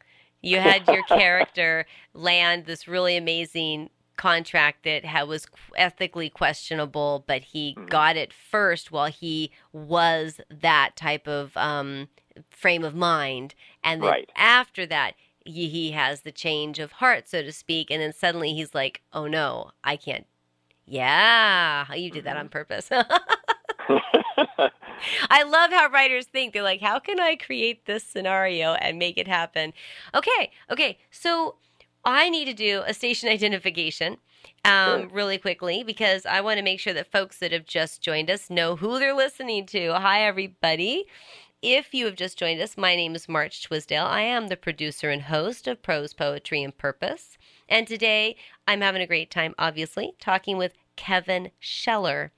[0.42, 7.42] You had your character land this really amazing contract that had, was ethically questionable, but
[7.42, 7.86] he mm-hmm.
[7.86, 12.08] got it first while he was that type of um,
[12.50, 14.30] frame of mind, and then right.
[14.36, 15.14] after that.
[15.46, 19.02] He, he has the change of heart, so to speak, and then suddenly he's like,
[19.12, 20.24] "Oh no, I can't."
[20.86, 22.52] Yeah, you did that on mm-hmm.
[22.52, 22.90] purpose.
[25.30, 26.52] I love how writers think.
[26.52, 29.72] They're like, how can I create this scenario and make it happen?
[30.14, 30.98] Okay, okay.
[31.10, 31.56] So
[32.04, 34.18] I need to do a station identification
[34.64, 38.30] um, really quickly because I want to make sure that folks that have just joined
[38.30, 39.94] us know who they're listening to.
[39.94, 41.06] Hi, everybody.
[41.62, 44.04] If you have just joined us, my name is March Twisdale.
[44.04, 47.38] I am the producer and host of Prose Poetry and Purpose.
[47.68, 52.32] And today I'm having a great time, obviously, talking with Kevin Sheller.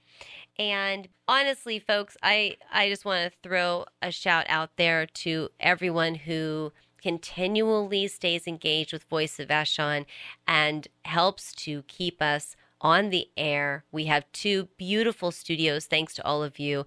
[0.59, 6.15] And honestly, folks, I, I just want to throw a shout out there to everyone
[6.15, 10.07] who continually stays engaged with Voice of Vashon
[10.49, 13.85] and helps to keep us on the air.
[13.93, 16.87] We have two beautiful studios, thanks to all of you.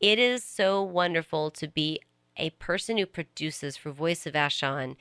[0.00, 2.00] It is so wonderful to be
[2.36, 4.96] a person who produces for Voice of Vashon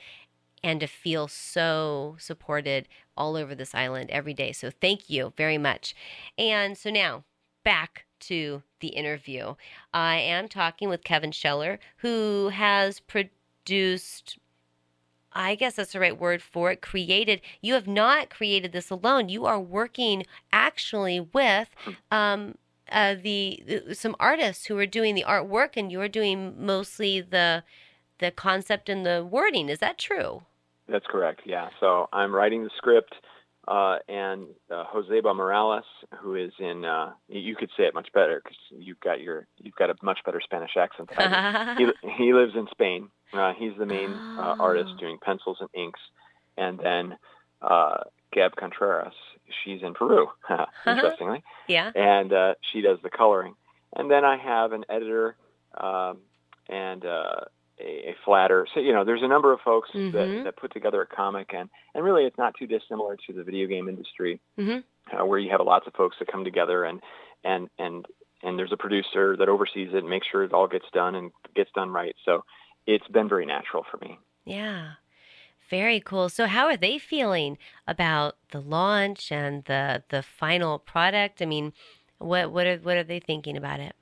[0.64, 4.52] and to feel so supported all over this island every day.
[4.52, 5.96] So thank you very much.
[6.38, 7.24] And so now
[7.64, 9.56] back to the interview.
[9.94, 14.38] I am talking with Kevin Sheller, who has produced
[15.32, 17.42] I guess that's the right word for it, created.
[17.62, 19.30] You have not created this alone.
[19.30, 21.70] You are working actually with
[22.10, 22.56] um,
[22.92, 27.64] uh, the, some artists who are doing the artwork, and you are doing mostly the
[28.18, 29.70] the concept and the wording.
[29.70, 30.44] Is that true?
[30.90, 31.42] That's correct.
[31.46, 31.70] Yeah.
[31.80, 33.14] So I'm writing the script,
[33.68, 35.86] uh, and uh, Joseba Morales,
[36.20, 39.76] who is in, uh, you could say it much better because you've got your you've
[39.76, 41.10] got a much better Spanish accent.
[41.78, 45.00] he he lives in Spain uh, he's the main uh, artist oh.
[45.00, 46.00] doing pencils and inks,
[46.58, 47.18] and then
[47.62, 47.98] uh,
[48.34, 49.14] Gab Contreras,
[49.64, 50.28] she's in Peru,
[50.88, 51.44] interestingly.
[51.68, 51.92] Yeah.
[51.94, 53.56] And uh, she does the coloring,
[53.96, 55.36] and then I have an editor
[55.80, 56.20] um,
[56.68, 57.42] and uh,
[57.80, 58.68] a, a flatter.
[58.74, 60.16] So you know, there's a number of folks mm-hmm.
[60.16, 63.44] that, that put together a comic, and and really, it's not too dissimilar to the
[63.44, 65.18] video game industry, mm-hmm.
[65.18, 67.02] uh, where you have lots of folks that come together and
[67.44, 68.06] and and
[68.44, 71.32] and there's a producer that oversees it and makes sure it all gets done and
[71.56, 72.16] gets done right.
[72.26, 72.46] So
[72.88, 74.18] it's been very natural for me.
[74.46, 74.92] Yeah.
[75.70, 76.30] Very cool.
[76.30, 81.42] So how are they feeling about the launch and the the final product?
[81.42, 81.74] I mean,
[82.18, 83.96] what what are what are they thinking about it?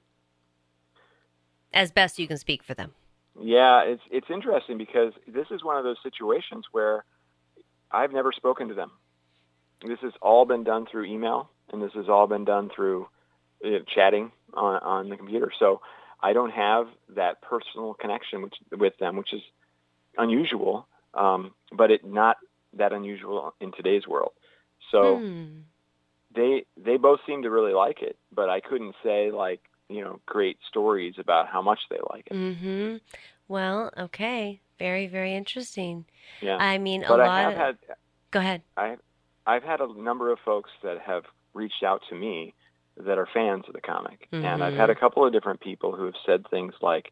[1.74, 2.94] As best you can speak for them.
[3.40, 7.06] Yeah, it's it's interesting because this is one of those situations where
[7.92, 8.92] I've never spoken to them.
[9.86, 13.08] This has all been done through email, and this has all been done through
[13.64, 15.52] you know, chatting on on the computer.
[15.60, 15.82] So
[16.22, 19.42] I don't have that personal connection which, with them, which is
[20.18, 22.38] unusual, um, but it not
[22.74, 24.32] that unusual in today's world.
[24.92, 25.60] So hmm.
[26.34, 30.20] they they both seem to really like it, but I couldn't say like you know
[30.26, 32.34] great stories about how much they like it.
[32.34, 32.98] Mm-hmm.
[33.48, 36.06] Well, okay, very very interesting.
[36.42, 37.44] Yeah, I mean but a I lot.
[37.44, 37.58] Have of...
[37.58, 37.78] had,
[38.32, 38.62] Go ahead.
[38.76, 38.98] I
[39.46, 41.24] I've had a number of folks that have
[41.54, 42.54] reached out to me
[42.98, 44.28] that are fans of the comic.
[44.32, 44.46] Mm-hmm.
[44.46, 45.00] And I've had a mm-hmm.
[45.00, 47.12] couple of different people who have said things like,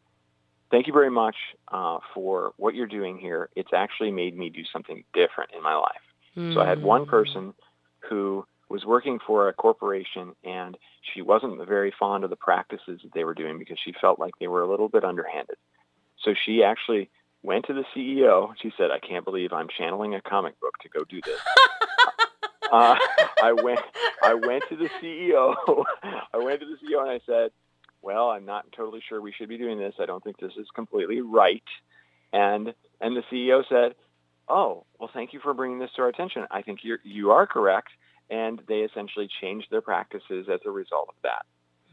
[0.70, 1.36] thank you very much
[1.68, 3.48] uh, for what you're doing here.
[3.56, 6.02] It's actually made me do something different in my life.
[6.36, 6.54] Mm-hmm.
[6.54, 7.08] So I had one mm.
[7.08, 7.54] person
[8.00, 10.76] who was working for a corporation and
[11.14, 14.34] she wasn't very fond of the practices that they were doing because she felt like
[14.40, 15.56] they were a little bit underhanded.
[16.22, 17.08] So she actually
[17.42, 18.54] went to the CEO.
[18.60, 21.40] She said, I can't believe I'm channeling a comic book to go do this.
[22.72, 22.96] uh,
[23.42, 23.80] I went
[24.22, 25.54] I went to the CEO.
[26.34, 27.50] I went to the CEO and I said,
[28.02, 29.94] "Well, I'm not totally sure we should be doing this.
[30.00, 31.62] I don't think this is completely right."
[32.32, 33.94] And and the CEO said,
[34.48, 36.46] "Oh, well, thank you for bringing this to our attention.
[36.50, 37.90] I think you're, you are correct."
[38.28, 41.46] And they essentially changed their practices as a result of that.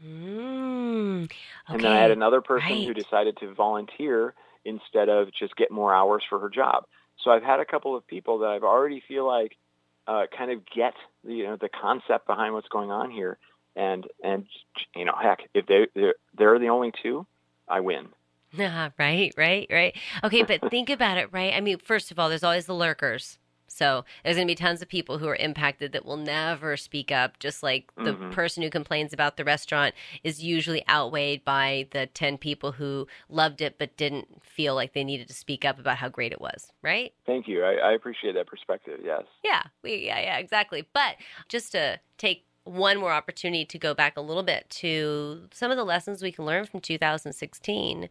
[0.04, 1.36] Mm, okay.
[1.68, 2.86] And then I had another person right.
[2.86, 4.34] who decided to volunteer
[4.64, 6.86] instead of just get more hours for her job.
[7.22, 9.56] So I've had a couple of people that I've already feel like
[10.06, 10.94] uh, kind of get
[11.24, 13.38] the, you know the concept behind what's going on here,
[13.76, 14.46] and and
[14.94, 17.26] you know heck, if they they're, they're the only two,
[17.68, 18.08] I win.
[18.56, 19.96] Right, right, right.
[20.22, 21.52] Okay, but think about it, right?
[21.52, 24.82] I mean, first of all, there's always the lurkers, So there's going to be tons
[24.82, 28.30] of people who are impacted that will never speak up, just like the Mhm.
[28.30, 33.60] person who complains about the restaurant is usually outweighed by the 10 people who loved
[33.60, 36.72] it but didn't feel like they needed to speak up about how great it was,
[36.82, 37.14] right?
[37.26, 37.64] Thank you.
[37.64, 39.00] I, I appreciate that perspective.
[39.04, 39.24] Yes.
[39.42, 40.86] Yeah, we, yeah, yeah, exactly.
[40.92, 41.16] But
[41.48, 45.76] just to take one more opportunity to go back a little bit to some of
[45.76, 48.08] the lessons we can learn from 2016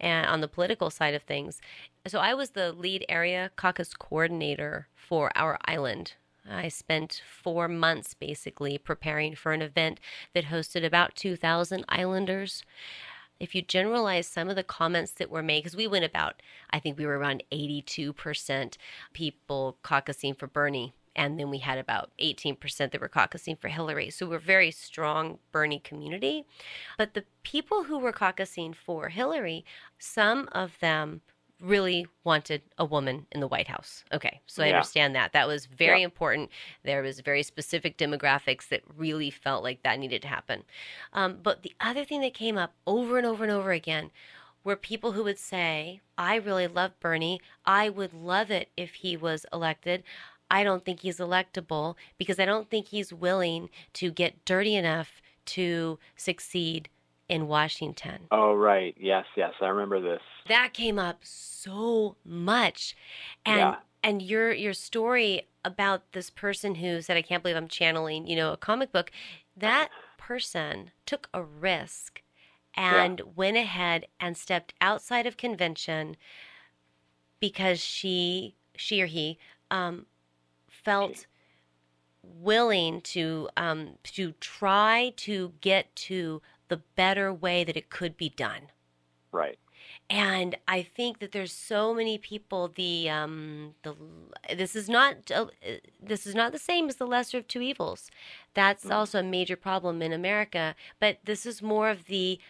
[0.00, 1.60] and on the political side of things.
[2.06, 6.14] So I was the lead area caucus coordinator for our island.
[6.48, 10.00] I spent four months basically preparing for an event
[10.34, 12.64] that hosted about 2,000 islanders.
[13.38, 16.78] If you generalize some of the comments that were made, because we went about, I
[16.78, 18.76] think we were around 82%
[19.12, 20.94] people caucusing for Bernie.
[21.16, 22.58] And then we had about 18%
[22.92, 24.10] that were caucusing for Hillary.
[24.10, 26.44] So we're a very strong Bernie community.
[26.96, 29.64] But the people who were caucusing for Hillary,
[29.98, 31.20] some of them
[31.60, 34.04] really wanted a woman in the White House.
[34.12, 34.76] Okay, so I Yeah.
[34.76, 35.32] understand that.
[35.32, 36.04] That was very Yeah.
[36.06, 36.50] important.
[36.84, 40.64] There was very specific demographics that really felt like that needed to happen.
[41.12, 44.10] Um, but the other thing that came up over and over and over again
[44.64, 47.40] were people who would say, I really love Bernie.
[47.64, 50.02] I would love it if he was elected.
[50.50, 55.22] I don't think he's electable because I don't think he's willing to get dirty enough
[55.46, 56.88] to succeed
[57.28, 58.26] in Washington.
[58.30, 58.94] Oh, right.
[58.98, 59.52] Yes, yes.
[59.60, 60.20] I remember this.
[60.48, 62.96] That came up so much.
[63.46, 63.76] And Yeah.
[64.02, 68.34] and your your story about this person who said I can't believe I'm channeling, you
[68.34, 69.12] know, a comic book,
[69.56, 72.22] that person took a risk
[72.74, 76.16] and went ahead and stepped outside of convention
[77.40, 79.38] because she she or he
[79.70, 80.06] um,
[80.84, 81.26] felt
[82.22, 88.28] willing to um, to try to get to the better way that it could be
[88.28, 88.62] done.
[89.32, 89.58] Right.
[90.08, 92.68] And I think that there's so many people.
[92.74, 93.94] The um, the
[94.54, 95.46] this is not uh,
[96.02, 98.10] this is not the same as the lesser of two evils.
[98.54, 98.92] That's Mhm.
[98.94, 100.74] also a major problem in America.
[100.98, 102.40] But this is more of the,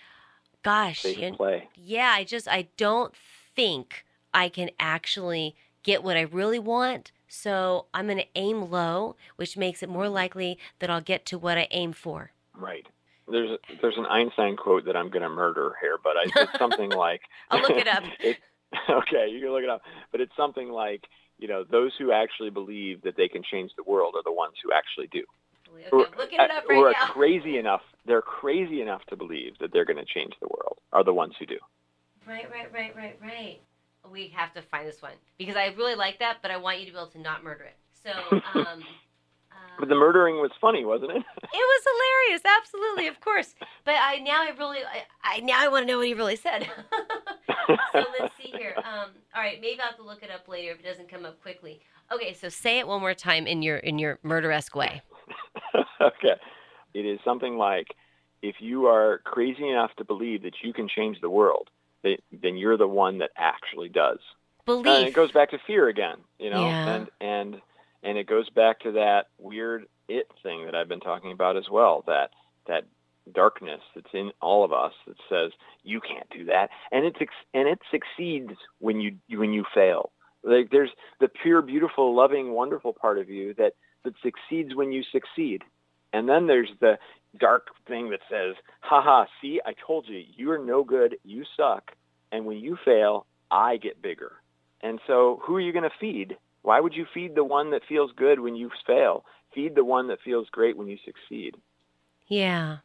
[0.63, 1.37] gosh, you-
[1.75, 2.13] yeah.
[2.17, 3.15] I just I don't
[3.55, 7.13] think I can actually get what I really want.
[7.33, 11.39] So I'm going to aim low, which makes it more likely that I'll get to
[11.39, 12.33] what I aim for.
[12.57, 12.87] Right.
[13.29, 16.91] There's there's an Einstein quote that I'm going to murder here, but I, it's something
[16.91, 18.03] like I'll look it up.
[18.21, 18.39] it,
[18.91, 21.05] okay, you can look it up, but it's something like
[21.39, 24.55] you know those who actually believe that they can change the world are the ones
[24.65, 25.23] who actually do.
[25.93, 27.07] Okay, looking it up are now.
[27.13, 27.83] crazy enough.
[28.07, 30.79] They're crazy enough to believe that they're going to change the world.
[30.93, 31.59] Are the ones who do.
[32.27, 33.61] Right, right, right, right, right.
[34.11, 36.87] We have to find this one because I really like that, but I want you
[36.87, 37.77] to be able to not murder it.
[38.03, 38.11] So,
[38.55, 38.83] um,
[39.79, 41.23] But the um, murdering was funny, wasn't it?
[41.53, 43.55] It was hilarious, absolutely, of course.
[43.85, 46.37] But I now I really I, I now I want to know what he really
[46.37, 46.69] said.
[47.93, 48.75] so let's see here.
[48.79, 51.25] Um, all right, maybe I'll have to look it up later if it doesn't come
[51.25, 51.81] up quickly.
[52.13, 55.03] Okay, so say it one more time in your in your murderesque way.
[56.01, 56.37] okay.
[56.95, 57.89] It is something like
[58.43, 61.69] if you are crazy enough to believe that you can change the world,
[62.03, 64.19] then then you're the one that actually does.
[64.67, 64.87] Belief.
[64.87, 66.95] And it goes back to fear again, you know, Yeah.
[66.95, 67.61] and and
[68.03, 71.69] and it goes back to that weird it thing that I've been talking about as
[71.71, 72.05] well.
[72.07, 72.31] That
[72.67, 72.85] that
[73.33, 75.53] darkness that's in all of us that says
[75.85, 77.19] you can't do that, and it's
[77.55, 80.11] and it succeeds when you when you fail.
[80.43, 80.91] Like there's
[81.21, 83.75] the pure, beautiful, loving, wonderful part of you that
[84.05, 85.63] that succeeds when you succeed,
[86.13, 86.99] and then there's the
[87.39, 91.93] dark thing that says, "Haha, see, I told you, you're no good, you suck,
[92.33, 94.41] and when you fail, I get bigger."
[94.83, 96.37] And so who are you going to feed?
[96.63, 99.25] Why would you feed the one that feels good when you fail?
[99.55, 101.57] Feed the one that feels great when you succeed.
[102.27, 102.79] yeah.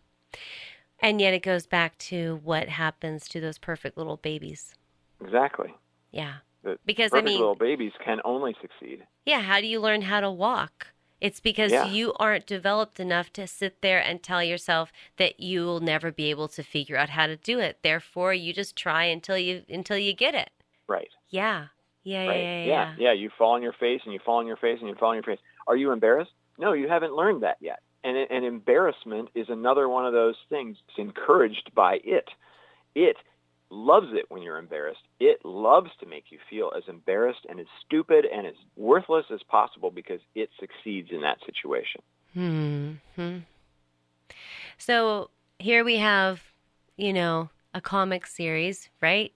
[0.99, 4.75] And yet it goes back to what happens to those perfect little babies.
[5.21, 5.73] Exactly.
[6.11, 6.35] Yeah.
[6.63, 9.05] The Because I mean, little babies can only succeed.
[9.25, 10.87] Yeah, how do you learn how to walk?
[11.25, 11.87] It's because Yeah.
[11.87, 16.29] you aren't developed enough to sit there and tell yourself that you will never be
[16.29, 17.79] able to figure out how to do it.
[17.81, 20.51] Therefore, you just try until you until you get it.
[20.87, 21.09] Right.
[21.29, 21.67] Yeah.
[22.03, 22.39] Yeah, Right.
[22.39, 23.11] yeah, yeah, yeah.
[23.13, 25.15] You fall on your face and you fall on your face and you fall on
[25.15, 25.39] your face.
[25.65, 26.33] Are you embarrassed?
[26.59, 27.79] No, you haven't learned that yet.
[28.03, 30.77] And, and embarrassment is another one of those things.
[30.87, 32.29] It's encouraged by it.
[32.93, 33.17] It
[33.69, 35.01] loves it when you're embarrassed.
[35.19, 39.41] It loves to make you feel as embarrassed and as stupid and as worthless as
[39.43, 42.01] possible because it succeeds in that situation.
[42.33, 43.37] Hmm.
[44.77, 46.41] So here we have,
[46.97, 49.31] you know, a comic series, right?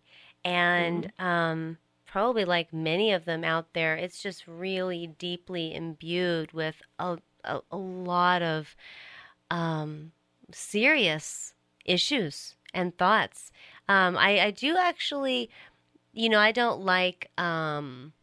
[0.46, 6.82] And um, probably like many of them out there, it's just really deeply imbued with
[6.98, 8.76] a, a, a lot of
[9.52, 10.12] um,
[10.52, 11.54] serious
[11.86, 13.52] issues and thoughts.
[13.90, 15.52] Um, I, I do actually,
[16.14, 18.14] you know, I don't like um,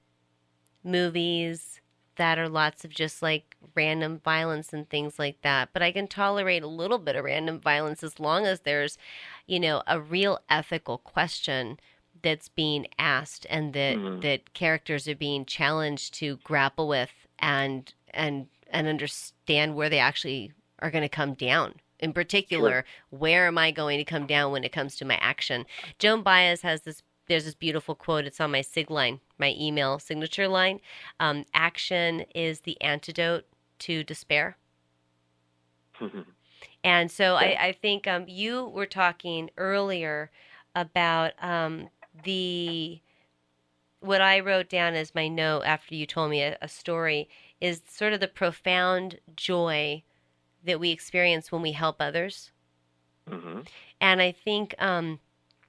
[0.85, 1.81] movies
[2.17, 5.71] that are lots of just like random violence and things like that.
[5.73, 8.99] But I can tolerate a little bit of random violence as long as there's,
[9.47, 11.79] you know, a real ethical question
[12.23, 14.21] that's being asked and that Mhm.
[14.23, 20.53] that characters are being challenged to grapple with and and and understand where they actually
[20.81, 21.81] are going to come down.
[22.01, 25.67] In particular, where am I going to come down when it comes to my action?
[25.99, 27.03] Joan Baez has this.
[27.27, 28.25] There's this beautiful quote.
[28.25, 30.81] It's on my sig line, my email signature line.
[31.19, 33.47] Um, action is the antidote
[33.81, 34.57] to despair.
[36.85, 37.57] And so Okay.
[37.57, 40.31] I, I think um, you were talking earlier
[40.75, 41.89] about um,
[42.25, 43.01] the
[44.01, 47.29] what I wrote down as my note after you told me a, a story
[47.61, 50.03] is sort of the profound joy
[50.67, 52.53] that we experience when we help others.
[53.29, 53.67] hmm
[54.01, 54.75] And I think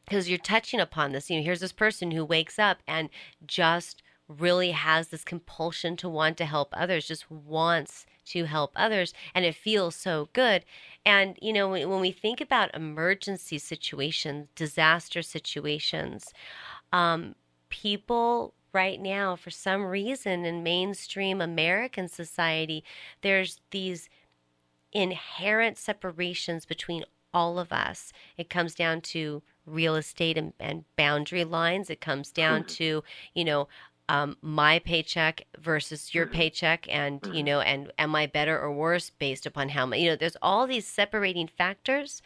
[0.06, 3.10] because you're touching upon this, you know, here's this person who wakes up and
[3.46, 9.14] just really has this compulsion to want to help others, just wants to help others,
[9.34, 10.66] and it feels so good.
[11.06, 16.34] And, you know, when, when we think about emergency situations, disaster situations,
[16.92, 17.36] um,
[17.70, 22.84] people right now, for some reason in mainstream American society,
[23.22, 24.10] there's these
[24.92, 28.14] inherent separations between all of us.
[28.38, 31.90] It comes down to real estate and, and boundary lines.
[31.90, 32.68] It comes down Mhm.
[32.78, 33.68] to, you know,
[34.10, 36.32] um, my paycheck versus your Mhm.
[36.32, 37.46] paycheck, and you Mhm.
[37.46, 40.00] know, and am I better or worse based upon how much?
[40.00, 42.22] You know, there's all these separating factors,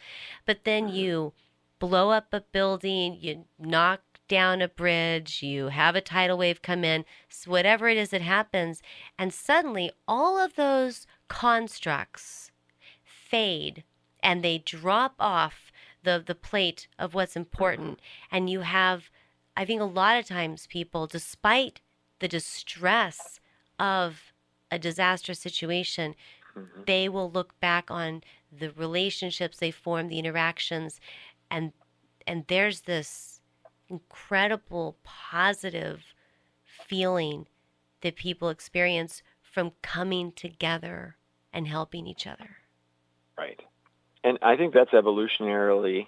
[0.46, 0.94] but then Mhm.
[0.94, 1.32] you
[1.80, 6.84] blow up a building, you knock down a bridge, you have a tidal wave come
[6.84, 7.04] in,
[7.44, 8.80] whatever it is that happens,
[9.18, 12.51] and suddenly all of those constructs
[13.32, 13.82] fade
[14.22, 15.72] and they drop off
[16.04, 17.98] the the plate of what's important.
[18.30, 19.10] And you have
[19.56, 21.80] i think a lot of times people despite
[22.20, 23.40] the distress
[23.78, 24.32] of
[24.70, 26.14] a disastrous situation
[26.54, 28.22] hmm they will look back on
[28.60, 31.00] the relationships they formed the interactions
[31.50, 31.72] and
[32.26, 33.40] and there's this
[33.88, 36.14] incredible positive
[36.64, 37.46] feeling
[38.02, 41.16] that people experience from coming together
[41.54, 42.61] and helping each other
[43.36, 43.60] Right.
[44.24, 46.06] And I think that's evolutionarily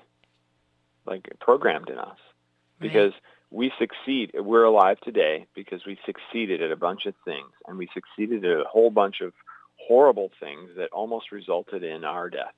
[1.06, 2.18] like programmed in us
[2.80, 3.12] because
[3.50, 4.32] we succeed.
[4.34, 8.60] We're alive today because we succeeded at a bunch of things and we succeeded at
[8.60, 9.32] a whole bunch of
[9.76, 12.52] horrible things that almost resulted in our deaths.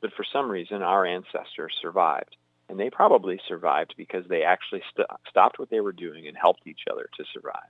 [0.00, 2.36] But for some reason, our ancestors survived.
[2.68, 6.66] And they probably survived because they actually st- stopped what they were doing and helped
[6.66, 7.68] each other to survive.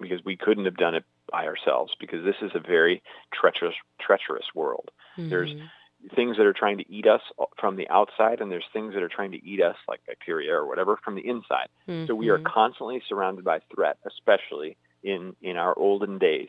[0.00, 3.02] Because we couldn't have done it by ourselves because this is a very
[3.32, 5.70] treacherous, treacherous world There's- Mhm.
[6.14, 7.20] things that are trying to eat us
[7.58, 10.64] from the outside and there's things that are trying to eat us like bacteria or
[10.66, 11.68] whatever from the inside.
[12.06, 12.44] So we are Mhm.
[12.44, 16.48] constantly surrounded by threat, especially in, in our olden days.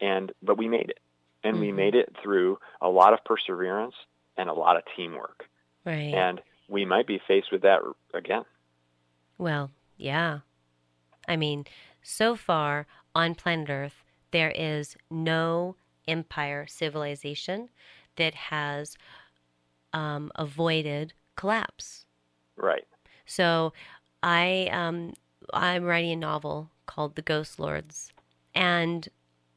[0.00, 0.98] And but we made it.
[1.44, 1.74] And we Mhm.
[1.74, 3.94] made it through a lot of perseverance
[4.38, 5.46] and a lot of teamwork.
[5.84, 7.82] right And we might be faced with that
[8.14, 8.44] again.
[9.36, 10.40] Well, yeah.
[11.28, 11.66] I mean,
[12.02, 17.68] so far on planet Earth, there is no empire civilization
[18.16, 18.96] that has
[19.92, 22.04] um, avoided collapse.
[22.56, 22.86] Right.
[23.26, 23.72] So,
[24.22, 25.14] I um,
[25.52, 28.12] I'm writing a novel called The Ghost Lords,
[28.54, 29.08] and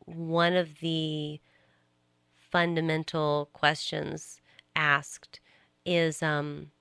[0.06, 1.40] one of the
[2.36, 4.40] fundamental questions
[4.76, 5.40] asked
[5.86, 6.72] is um,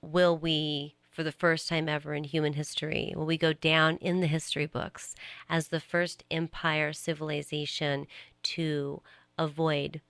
[0.00, 4.20] will we for the first time ever in human history will we go down in
[4.20, 5.14] the history books
[5.48, 8.06] as the first empire civilization
[8.42, 9.02] to
[9.38, 10.00] avoid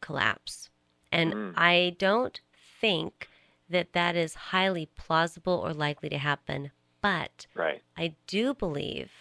[0.00, 0.68] collapse
[1.12, 1.54] and Mm.
[1.54, 2.40] i don't
[2.80, 3.28] think
[3.70, 7.82] that that is highly plausible or likely to happen but Right.
[7.96, 9.12] I do believe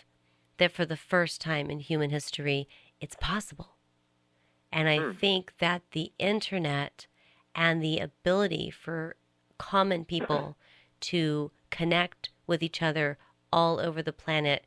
[0.57, 2.67] that for the first time in human history,
[2.99, 3.75] it's possible.
[4.71, 5.11] And I Hmm.
[5.19, 7.07] think that the internet
[7.53, 9.15] and the ability for
[9.57, 10.57] common people
[11.05, 13.17] to connect with each other
[13.51, 14.65] all over the planet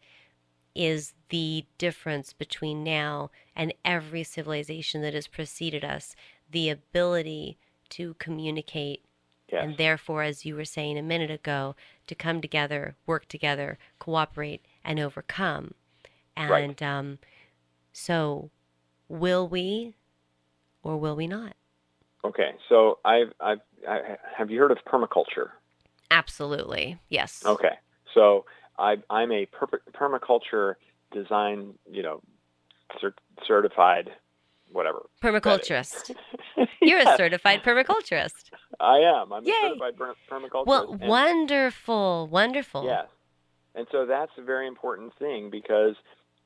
[0.74, 6.14] is the difference between now and every civilization that has preceded us.
[6.50, 7.58] The ability
[7.90, 9.04] to communicate
[9.50, 9.64] Yes.
[9.64, 11.74] and therefore, as you were saying a minute ago,
[12.06, 15.72] to come together, work together, cooperate, and overcome.
[16.36, 16.82] And Right.
[16.82, 17.18] um,
[17.92, 18.50] so,
[19.08, 19.94] will we
[20.82, 21.54] or will we not?
[22.24, 22.50] Okay.
[22.68, 25.52] So I've, I've, I, have you heard of permaculture?
[26.10, 26.98] Absolutely.
[27.08, 27.42] Yes.
[27.44, 27.76] Okay.
[28.14, 28.44] So
[28.78, 30.74] I, I'm a per- permaculture
[31.12, 32.20] design, you know,
[33.00, 33.14] cer-
[33.46, 34.10] certified,
[34.72, 35.06] whatever.
[35.22, 36.14] Permaculturist.
[36.82, 38.50] You're a certified permaculturist.
[38.80, 39.32] I am.
[39.32, 39.52] I'm Yay.
[39.52, 40.66] a certified per- permaculturist.
[40.66, 42.28] Well, and- wonderful.
[42.30, 42.84] Wonderful.
[42.84, 43.06] Yes.
[43.74, 45.94] And so that's a very important thing because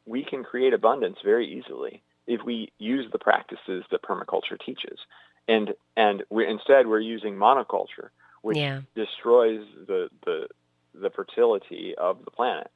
[0.04, 4.98] we can create abundance very easily if we use the practices that permaculture teaches.
[5.48, 8.10] And and we instead we're using monoculture,
[8.42, 8.82] which Yeah.
[8.94, 10.48] destroys the the
[10.94, 12.70] the fertility of the planet.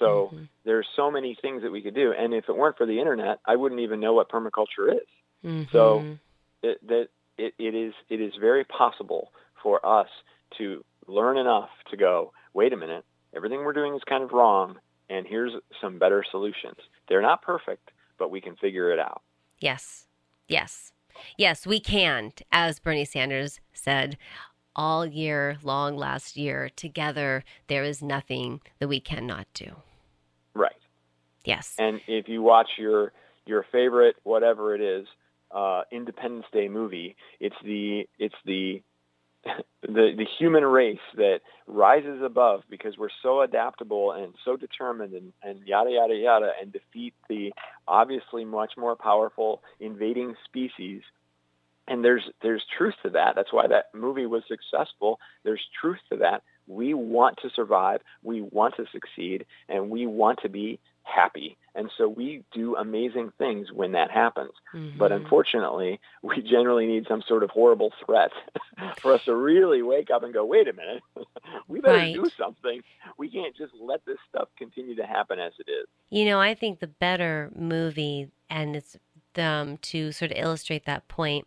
[0.00, 0.48] So Mhm.
[0.64, 3.38] there's so many things that we could do, and if it weren't for the internet,
[3.46, 5.08] I wouldn't even know what permaculture is.
[5.44, 5.70] Mhm.
[5.70, 6.18] So-
[6.62, 9.32] It, that it, it is it is very possible
[9.62, 10.08] for us
[10.58, 14.80] to learn enough to go, wait a minute, everything we're doing is kind of wrong,
[15.08, 16.78] and here's some better solutions.
[17.08, 19.22] They're not perfect, but we can figure it out.
[19.60, 20.08] Yes.
[20.48, 20.92] Yes.
[21.38, 24.18] Yes, we can, as Bernie Sanders said
[24.76, 29.74] all year long last year, together there is nothing that we cannot do.
[30.54, 30.76] Right.
[31.44, 31.74] Yes.
[31.78, 33.12] And if you watch your
[33.46, 35.06] your favorite whatever it is
[35.50, 38.82] uh, Independence Day movie, it's the it's the
[39.82, 45.32] the the human race that rises above because we're so adaptable and so determined and,
[45.42, 47.52] and yada yada yada and defeat the
[47.86, 51.02] obviously much more powerful invading species.
[51.88, 53.34] And there's there's truth to that.
[53.36, 55.18] That's why that movie was successful.
[55.44, 56.42] There's truth to that.
[56.66, 58.00] We want to survive.
[58.24, 61.56] We want to succeed, and we want to be happy.
[61.76, 64.50] And so we do amazing things when that happens.
[64.96, 65.16] But Mhm.
[65.16, 68.32] unfortunately, we generally need some sort of horrible threat
[69.00, 71.02] for us to really wake up and go, wait a minute,
[71.68, 72.14] we better Right.
[72.14, 72.82] do something.
[73.18, 75.86] We can't just let this stuff continue to happen as it is.
[76.10, 78.96] You know, I think the better movie, and it's
[79.38, 81.46] um, to sort of illustrate that point,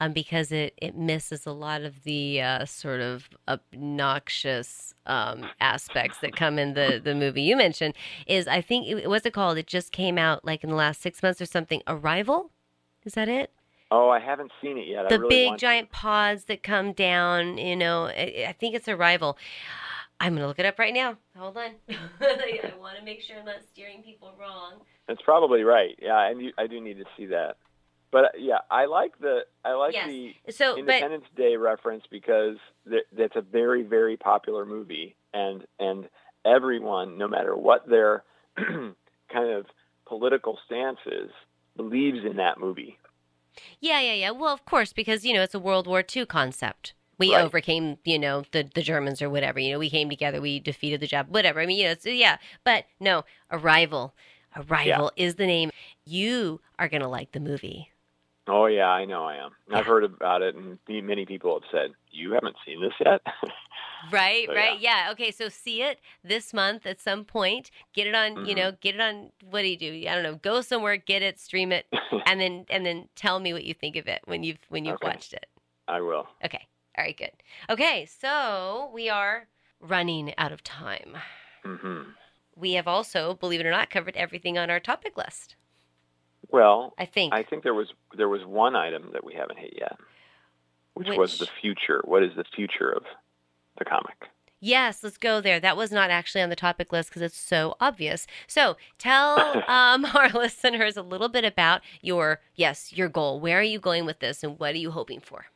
[0.00, 6.18] um, because it, it misses a lot of the uh, sort of obnoxious um, aspects
[6.18, 7.94] that come in the, the movie you mentioned,
[8.26, 9.58] is I think, it, what's it called?
[9.58, 11.82] It just came out like in the last six months or something.
[11.86, 12.50] Arrival?
[13.04, 13.52] Is that it?
[13.90, 15.06] Oh, I haven't seen it yet.
[15.06, 18.86] I the really big giant pods that come down, you know, I, I think it's
[18.86, 19.38] Arrival.
[20.20, 21.16] I'm going to look it up right now.
[21.36, 21.70] Hold on.
[22.20, 24.80] I want to make sure I'm not steering people wrong.
[25.08, 25.12] To.
[25.12, 25.98] It's probably right.
[26.00, 27.56] Yeah, I, do- I do need to see that.
[28.10, 30.06] But uh, yeah, I like the I like Yes.
[30.08, 32.56] the So, but Independence Day reference because
[32.88, 36.08] th- that's a very very popular movie, and and
[36.46, 38.24] everyone, no matter what their
[38.56, 39.66] kind of
[40.06, 41.30] political stance is,
[41.76, 42.98] believes in that movie.
[43.80, 44.30] Yeah, yeah, yeah.
[44.30, 46.94] Well, of course, because you know it's a World War II concept.
[47.18, 47.42] We Right.
[47.44, 49.58] overcame, you know, the the Germans or whatever.
[49.58, 51.60] You know, we came together, we defeated the Jap, whatever.
[51.60, 52.38] I mean, you know, so yeah.
[52.64, 54.14] But no, Arrival,
[54.58, 55.70] Arrival is the name.
[56.04, 57.90] You are gonna like the movie.
[58.46, 59.50] Oh yeah, I know I am.
[59.70, 59.78] Yeah.
[59.78, 63.20] I've heard about it, and many people have said you haven't seen this yet.
[64.12, 65.08] Right, So, right, yeah.
[65.10, 67.72] Okay, so see it this month at some point.
[67.94, 68.56] Get it on, you Mhm.
[68.56, 69.32] know, get it on.
[69.50, 69.92] What do you do?
[70.08, 70.36] I don't know.
[70.36, 71.84] Go somewhere, get it, stream it,
[72.24, 74.94] and then and then tell me what you think of it when you've when you've
[74.94, 75.08] Okay.
[75.08, 75.46] watched it.
[75.88, 76.28] I will.
[76.44, 76.64] Okay.
[76.96, 77.32] All right, good.
[77.68, 79.48] Okay, so we are
[79.80, 81.16] running out of time.
[81.64, 82.02] hmm
[82.58, 85.54] We have also, believe it or not, covered everything on our topic list.
[86.50, 87.32] Well, I think.
[87.32, 89.96] I think there was there was one item that we haven't hit yet,
[90.94, 92.00] which, was the future.
[92.04, 93.04] What is the future of
[93.78, 94.28] the comic?
[94.60, 95.60] yes, let's go there.
[95.60, 98.26] That was not actually on the topic list because it's so obvious.
[98.46, 103.40] So tell um, our listeners a little bit about your, yes, your goal.
[103.40, 105.46] Where are you going with this and what are you hoping for?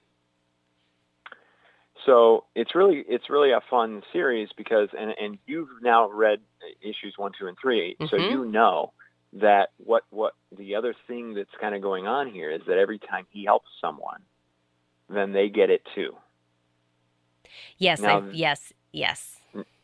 [2.07, 6.41] So it's really it's really a fun series because and and you've now read
[6.81, 8.31] issues one, two, and 3 so Mhm.
[8.31, 8.93] you know
[9.35, 12.99] that what what the other thing that's kind of going on here is that every
[12.99, 14.23] time he helps someone,
[15.09, 16.17] then they get it too.
[17.79, 19.41] Yes, Now- I, yes, yes.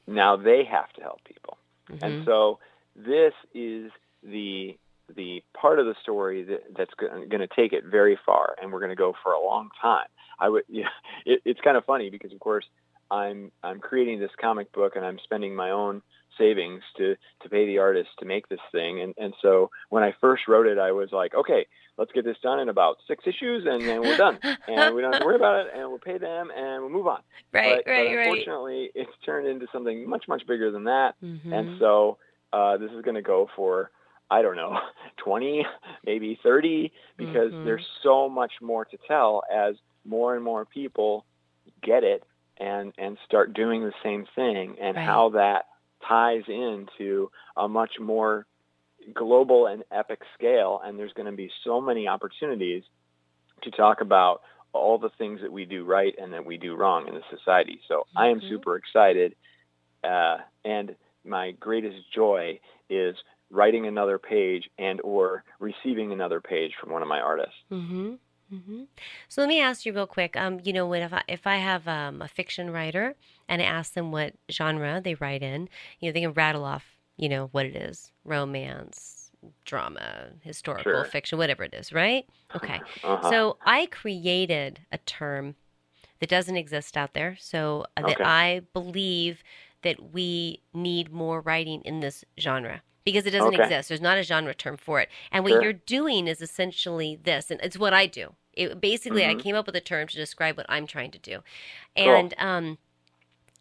[0.06, 1.58] Now they have to help people.
[1.90, 1.98] Mhm.
[2.02, 2.58] And so
[2.96, 3.92] this is
[4.22, 4.78] the
[5.14, 8.80] the part of the story that, that's going to take it very far, and we're
[8.80, 10.06] going to go for a long time.
[10.38, 10.88] I would, yeah,
[11.24, 12.64] it, it's kind of funny because of course
[13.10, 16.02] I'm I'm creating this comic book and I'm spending my own
[16.36, 20.14] savings to to pay the artist to make this thing, and and so when I
[20.20, 23.66] first wrote it, I was like, okay, let's get this done in about six issues,
[23.66, 24.38] and then we're done,
[24.68, 27.06] and we don't have to worry about it, and we'll pay them, and we'll move
[27.06, 27.20] on.
[27.52, 28.28] right, but, right, but right.
[28.28, 31.14] unfortunately, it's turned into something much much bigger than that.
[31.22, 31.52] Mhm.
[31.52, 32.18] And so
[32.52, 33.90] uh, this is going to go for,
[34.30, 34.78] I don't know,
[35.24, 35.64] 20,
[36.04, 37.64] maybe 30, because Mhm.
[37.64, 41.24] there's so much more to tell as more and more people
[41.82, 42.22] get it
[42.58, 45.06] and, and start doing the same thing and Right.
[45.06, 45.66] how that
[46.06, 48.46] ties into a much more
[49.14, 50.80] global and epic scale.
[50.84, 52.84] And there's going to be so many opportunities
[53.62, 57.08] to talk about all the things that we do right and that we do wrong
[57.08, 57.80] in the society.
[57.88, 58.48] So I am Mhm.
[58.48, 59.34] super excited.
[60.04, 63.16] Uh, and my greatest joy is
[63.50, 67.54] writing another page and or receiving another page from one of my artists.
[67.72, 68.14] Mm-hmm.
[68.54, 68.82] Mm-hmm.
[69.28, 70.36] So let me ask you real quick.
[70.36, 73.14] Um, you know, when if I if I have um, a fiction writer
[73.48, 75.68] and I ask them what genre they write in,
[76.00, 76.84] you know, they can rattle off
[77.18, 79.30] you know, what it is romance,
[79.64, 81.04] drama, historical Sure.
[81.04, 82.24] fiction, whatever it is, right?
[82.54, 82.80] Okay.
[83.04, 83.30] Uh-huh.
[83.30, 85.56] So I created a term
[86.20, 87.36] that doesn't exist out there.
[87.40, 88.24] So uh, that Okay.
[88.24, 89.42] I believe
[89.82, 93.62] that we need more writing in this genre because it doesn't Okay.
[93.64, 93.88] exist.
[93.88, 95.08] There's not a genre term for it.
[95.32, 95.62] And what Sure.
[95.62, 98.34] you're doing is essentially this, and it's what I do.
[98.52, 99.42] It, basically, I Mhm.
[99.42, 101.36] came up with a term to describe what I'm trying to do.
[101.96, 102.14] Cool.
[102.14, 102.78] And um,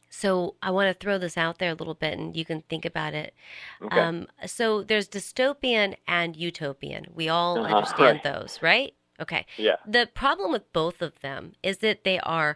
[0.09, 2.85] so I want to throw this out there a little bit, and you can think
[2.85, 3.33] about it.
[3.81, 3.99] okay.
[3.99, 7.07] Um, so there's dystopian and utopian.
[7.13, 8.23] We all Uh-huh, understand right.
[8.23, 8.93] those, right?
[9.19, 9.45] Okay.
[9.57, 9.75] yeah.
[9.85, 12.55] The problem with both of them is that they are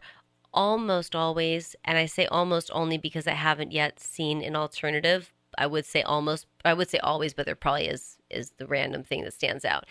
[0.54, 5.32] almost always, and I say almost only because I haven't yet seen an alternative.
[5.58, 9.04] I would say almost, I would say always, but there probably is is the random
[9.04, 9.86] thing that stands out.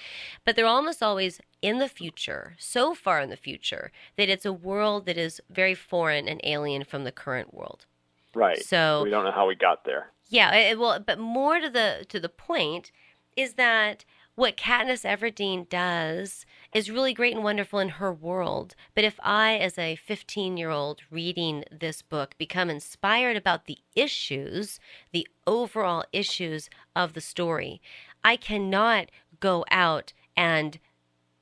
[0.44, 4.52] But they're almost always in the future, so far in the future that it's a
[4.52, 7.86] world that is very foreign and alien from the current world.
[8.34, 8.62] Right.
[8.64, 10.10] So we don't know how we got there.
[10.28, 12.92] yeah, it, well, but more to the to the point
[13.36, 14.04] is that
[14.34, 18.74] what Katniss Everdeen does is really great and wonderful in her world.
[18.94, 23.78] But if I, as a 15 year old reading this book, become inspired about the
[23.94, 24.78] issues,
[25.12, 27.80] the overall issues of the story,
[28.22, 29.10] I cannot
[29.40, 30.78] go out and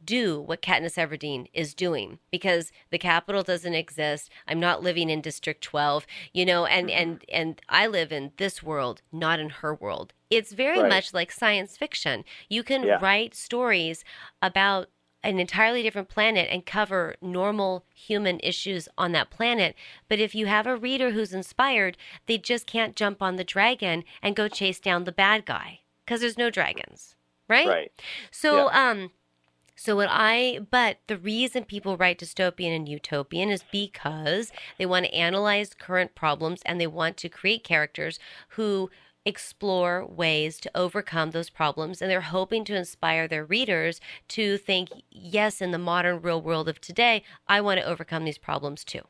[0.04, 4.30] do what Katniss Everdeen is doing because the Capitol doesn't exist.
[4.46, 6.98] I'm not living in District 12, you know, and mm-hmm.
[6.98, 10.14] and and I live in this world, not in her world.
[10.30, 10.88] It's very Right.
[10.88, 12.24] much like science fiction.
[12.48, 12.98] You can Yeah.
[13.02, 14.04] write stories
[14.40, 14.88] about
[15.22, 19.74] an entirely different planet and cover normal human issues on that planet.
[20.08, 21.96] But if you have a reader who's inspired,
[22.26, 26.20] they just can't jump on the dragon and go chase down the bad guy because
[26.20, 27.16] there's no dragons,
[27.48, 27.68] right?
[27.68, 27.92] Right.
[28.30, 29.10] So, um,
[29.74, 35.06] so what I, but the reason people write dystopian and utopian is because they want
[35.06, 38.18] to analyze current problems and they want to create characters
[38.50, 38.90] who
[39.24, 44.88] explore ways to overcome those problems and they're hoping to inspire their readers to think
[45.10, 49.02] yes in the modern real world of today i want to overcome these problems too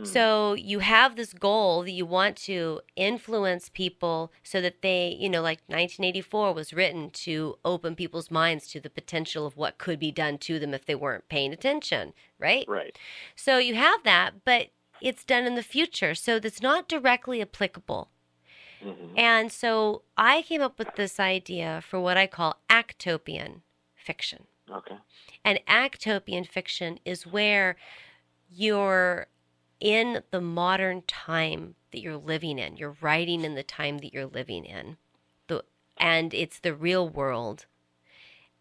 [0.00, 0.06] Mm.
[0.06, 5.28] so you have this goal that you want to influence people so that they, you
[5.28, 9.98] know, like 1984 was written to open people's minds to the potential of what could
[9.98, 12.64] be done to them if they weren't paying attention, right?
[12.68, 12.96] Right.
[13.34, 14.68] So you have that, but
[15.00, 16.14] it's done in the future.
[16.14, 18.10] So that's not directly applicable.
[18.82, 23.62] Hmm And so I came up with this idea for what I call actopian
[23.94, 24.46] fiction.
[24.70, 24.96] Okay.
[25.44, 27.76] And actopian fiction is where
[28.48, 29.26] you're
[29.80, 32.76] in the modern time that you're living in.
[32.76, 34.96] You're writing in the time that you're living in.
[35.48, 35.64] The,
[35.96, 37.66] and it's the real world.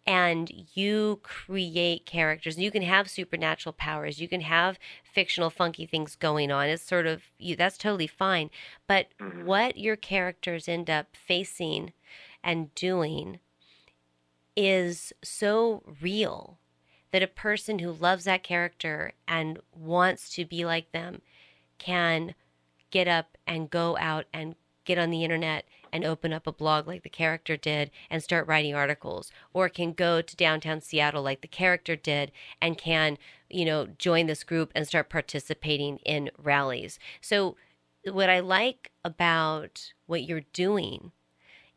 [0.10, 2.58] And you create characters.
[2.58, 4.20] You can have supernatural powers.
[4.20, 6.68] You can have fictional, funky things going on.
[6.68, 7.56] It's sort of you.
[7.56, 8.50] That's totally fine.
[8.88, 9.44] But Mhm.
[9.44, 11.94] what your characters end up facing
[12.44, 13.40] and doing
[14.56, 16.58] is so real
[17.12, 21.22] that a person who loves that character and wants to be like them
[21.78, 22.34] can
[22.90, 24.56] get up and go out and
[24.86, 28.48] get on the internet and open up a blog like the character did and start
[28.48, 32.32] writing articles or can go to downtown Seattle like the character did
[32.62, 33.18] and can
[33.50, 37.56] you know join this group and start participating in rallies so
[38.12, 41.12] what i like about what you're doing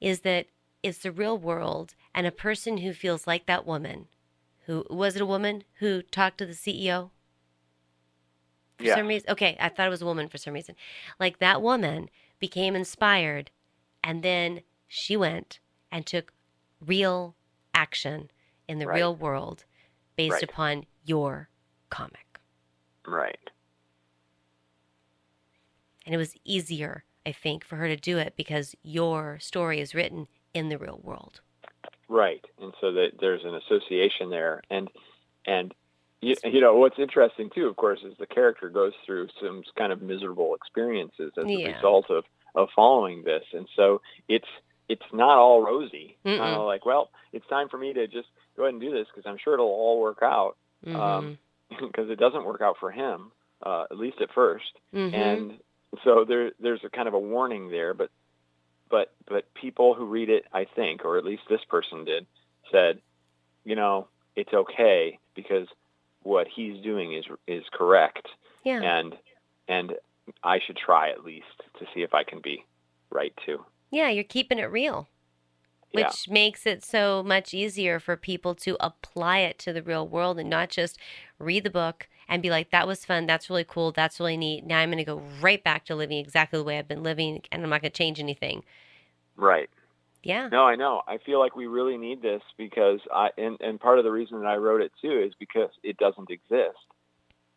[0.00, 0.46] is that
[0.82, 4.06] it's the real world and a person who feels like that woman
[4.66, 7.10] who was it a woman who talked to the CEO
[8.78, 8.96] for Yeah.
[8.96, 9.30] some reason?
[9.30, 10.76] Okay, I thought it was a woman for some reason.
[11.18, 13.50] Like that woman became inspired
[14.04, 16.32] and then she went and took
[16.80, 17.36] real
[17.74, 18.30] action
[18.68, 18.96] in the Right.
[18.96, 19.64] real world
[20.16, 20.42] based Right.
[20.42, 21.48] upon your
[21.90, 22.40] comic.
[23.06, 23.50] Right.
[26.04, 29.94] And it was easier, I think, for her to do it because your story is
[29.94, 31.40] written in the real world.
[32.08, 32.44] Right.
[32.60, 34.88] And so that there's an association there, and
[35.46, 35.74] and
[36.20, 39.92] you, you know what's interesting too, of course, is the character goes through some kind
[39.92, 41.74] of miserable experiences as a Yeah.
[41.74, 42.24] result of
[42.54, 44.48] of following this, and so it's
[44.88, 46.16] it's not all rosy.
[46.60, 49.28] Of like, well, it's time for me to just go ahead and do this because
[49.28, 50.56] I'm sure it'll all work out.
[50.84, 50.96] Mhm.
[50.96, 51.38] Um,
[51.80, 53.32] because it doesn't work out for him,
[53.62, 54.60] uh, at least at 1st
[54.92, 55.14] Mhm.
[55.14, 55.60] and
[56.04, 58.10] so there there's a kind of a warning there but
[58.90, 62.26] but but people who read it i think or at least this person did
[62.70, 63.00] said
[63.64, 65.68] you know it's okay because
[66.22, 68.26] what he's doing is is correct
[68.64, 68.80] yeah.
[68.82, 69.14] and
[69.68, 69.94] and
[70.42, 72.64] i should try at least to see if i can be
[73.10, 75.08] right too Yeah, you're keeping it real,
[75.92, 80.06] yeah which makes it so much easier for people to apply it to the real
[80.08, 80.98] world and not just
[81.38, 84.64] read the book and be like, that was fun, that's really cool, that's really neat.
[84.64, 87.42] Now I'm going to go right back to living exactly the way I've been living
[87.52, 88.64] and I'm not going to change anything.
[89.36, 89.68] Right.
[90.22, 90.48] Yeah.
[90.48, 91.02] No, I know.
[91.06, 94.40] I feel like we really need this because I and, and part of the reason
[94.40, 96.78] that I wrote it too is because it doesn't exist.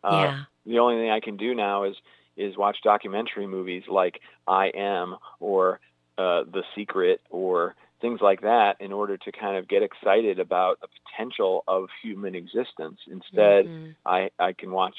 [0.02, 0.42] Uh, yeah.
[0.66, 1.94] The only thing I can do now is
[2.36, 5.80] is watch documentary movies like I Am or
[6.18, 10.80] uh, The Secret or things like that in order to kind of get excited about
[10.80, 12.98] the potential of human existence.
[13.10, 13.90] Instead, mm-hmm.
[14.04, 14.96] I I can watch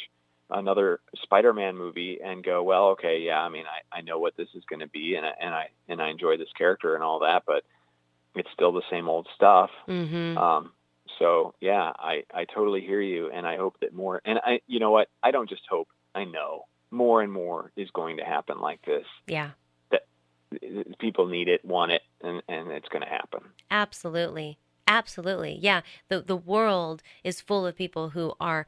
[0.49, 4.47] another Spider-Man movie and go, well, okay, yeah, I mean, I, I know what this
[4.55, 7.19] is going to be, and I, and I and I enjoy this character and all
[7.19, 7.63] that, but
[8.35, 9.69] it's still the same old stuff.
[9.87, 10.37] Mm-hmm.
[10.37, 10.71] Um,
[11.19, 14.21] so yeah, I I totally hear you, and I hope that more.
[14.25, 15.09] And I, you know what?
[15.23, 15.87] I don't just hope.
[16.15, 19.05] I know more and more is going to happen like this.
[19.27, 19.51] Yeah.
[19.91, 20.03] That
[20.99, 23.41] people need it, want it, and and it's going to happen.
[23.69, 24.57] Absolutely.
[24.87, 25.57] Absolutely.
[25.61, 25.81] Yeah.
[26.09, 28.65] The the world is full of people who are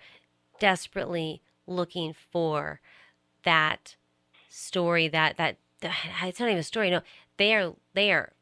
[0.60, 2.82] desperately looking for
[3.44, 3.96] that
[4.50, 5.58] story that that
[6.24, 7.02] it's not even a story no
[7.38, 8.34] they are they are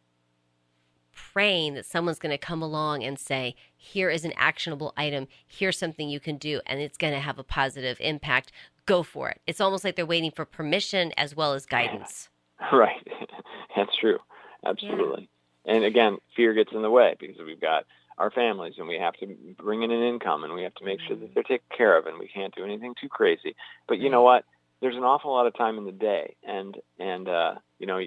[1.14, 5.78] praying that someone's going to come along and say here is an actionable item here's
[5.78, 8.52] something you can do and it's going to have a positive impact
[8.88, 12.30] go for it it's almost like they're waiting for permission as well as guidance
[12.74, 13.08] right
[13.76, 14.18] that's true
[14.66, 15.30] absolutely
[15.66, 15.76] yeah.
[15.76, 17.86] and again fear gets in the way because we've got
[18.18, 19.28] our families and we have to
[19.62, 21.34] bring in an income and we have to make sure that mm-hmm.
[21.36, 23.56] they're taken care of and we can't do anything too crazy.
[23.88, 24.44] But you know what?
[24.82, 28.02] There's an awful lot of time in the day and and uh you know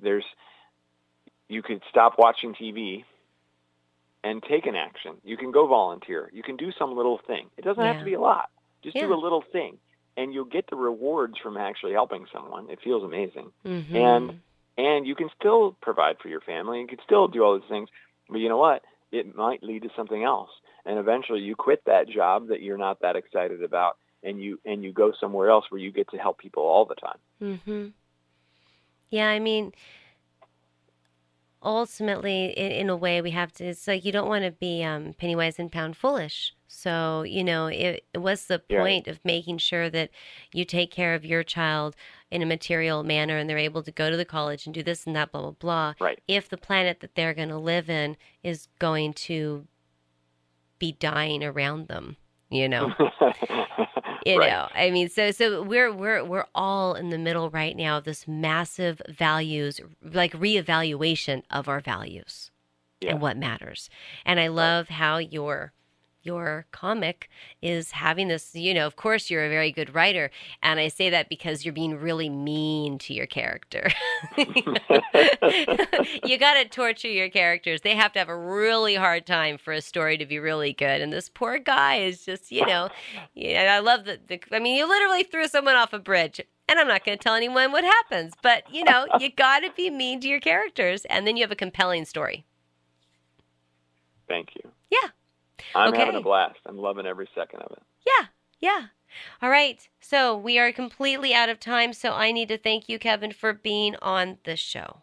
[0.00, 0.24] there's
[1.48, 3.04] you could stop watching TV
[4.24, 5.16] and take an action.
[5.24, 6.28] You can go volunteer.
[6.32, 7.48] You can do some little thing.
[7.56, 7.92] It doesn't yeah.
[7.92, 8.50] have to be a lot.
[8.82, 9.06] Just yeah.
[9.06, 9.78] do a little thing
[10.16, 12.70] and you'll get the rewards from actually helping someone.
[12.70, 13.52] It feels amazing.
[13.64, 13.96] Mm-hmm.
[13.96, 14.40] And
[14.78, 16.80] and you can still provide for your family.
[16.80, 17.88] You can still do all these things.
[18.28, 18.82] But you know what?
[19.12, 20.50] it might lead to something else.
[20.84, 24.82] And eventually you quit that job that you're not that excited about and you and
[24.82, 27.18] you go somewhere else where you get to help people all the time.
[27.40, 27.92] Mhm.
[29.10, 29.72] Yeah, I mean
[31.66, 34.82] ultimately in, in, a way we have to it's like you don't want to be
[34.84, 39.58] um, penny wise and pound foolish so you know it, what's the point of making
[39.58, 40.10] sure that
[40.52, 41.96] you take care of your child
[42.30, 45.06] in a material manner and they're able to go to the college and do this
[45.06, 45.94] and that, blah, blah, blah.
[46.00, 46.20] Right.
[46.26, 49.66] If the planet that they're going to live in is going to
[50.78, 52.16] be dying around them,
[52.50, 52.92] you know.
[54.26, 54.50] you right.
[54.50, 58.04] know, I mean, so so we're we're we're all in the middle right now of
[58.04, 62.50] this massive values, like reevaluation of our values
[63.00, 63.12] yeah.
[63.12, 63.88] and what matters.
[64.24, 65.72] And I love how your
[66.26, 67.30] your comic
[67.62, 70.30] is having this, you know, of course you're a very good writer.
[70.62, 73.88] And I say that because you're being really mean to your character.
[74.36, 74.46] you
[76.38, 77.82] got to torture your characters.
[77.82, 81.00] They have to have a really hard time for a story to be really good.
[81.00, 82.88] And this poor guy is just, you know,
[83.34, 86.78] yeah, I love the, the I mean, you literally threw someone off a bridge and
[86.78, 89.90] I'm not going to tell anyone what happens, but you know, you got to be
[89.90, 92.44] mean to your characters and then you have a compelling story.
[94.28, 94.70] Thank you.
[94.90, 95.10] Yeah.
[95.74, 95.98] I'm okay.
[95.98, 96.58] having a blast.
[96.66, 97.82] I'm loving every second of it.
[98.06, 98.26] Yeah,
[98.60, 98.86] yeah.
[99.42, 99.86] All right.
[100.00, 101.92] So we are completely out of time.
[101.92, 105.02] So I need to thank you, Kevin, for being on the show.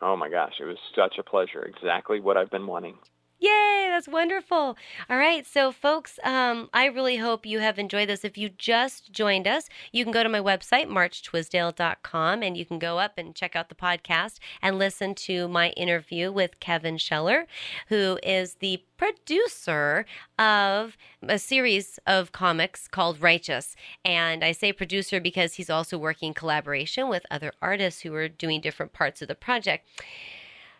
[0.00, 1.62] Oh my gosh, it was such a pleasure.
[1.62, 2.98] Exactly what I've been wanting.
[3.38, 4.78] Yay, that's wonderful.
[5.10, 8.24] All right, so folks, um, I really hope you have enjoyed this.
[8.24, 12.78] If you just joined us, you can go to my website, marchtwisdale.com, and you can
[12.78, 17.46] go up and check out the podcast and listen to my interview with Kevin Sheller,
[17.88, 20.06] who is the producer
[20.38, 23.76] of a series of comics called Righteous.
[24.02, 28.62] And I say producer because he's also working collaboration with other artists who are doing
[28.62, 29.86] different parts of the project.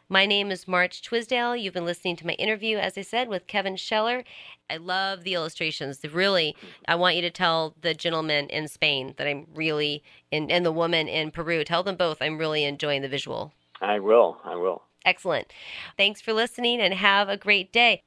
[0.09, 1.57] My name is March Twisdale.
[1.57, 4.23] You've been listening to my interview, as I said, with Kevin Sheller.
[4.71, 5.99] I love the illustrations.
[6.05, 6.55] Really,
[6.87, 10.71] I want you to tell the gentleman in Spain that I'm really, and, and the
[10.71, 13.53] woman in Peru, tell them both I'm really enjoying the visual.
[13.81, 14.39] I will.
[14.45, 14.85] I will.
[15.05, 15.53] Excellent.
[15.97, 18.05] Thanks for listening and have a great day.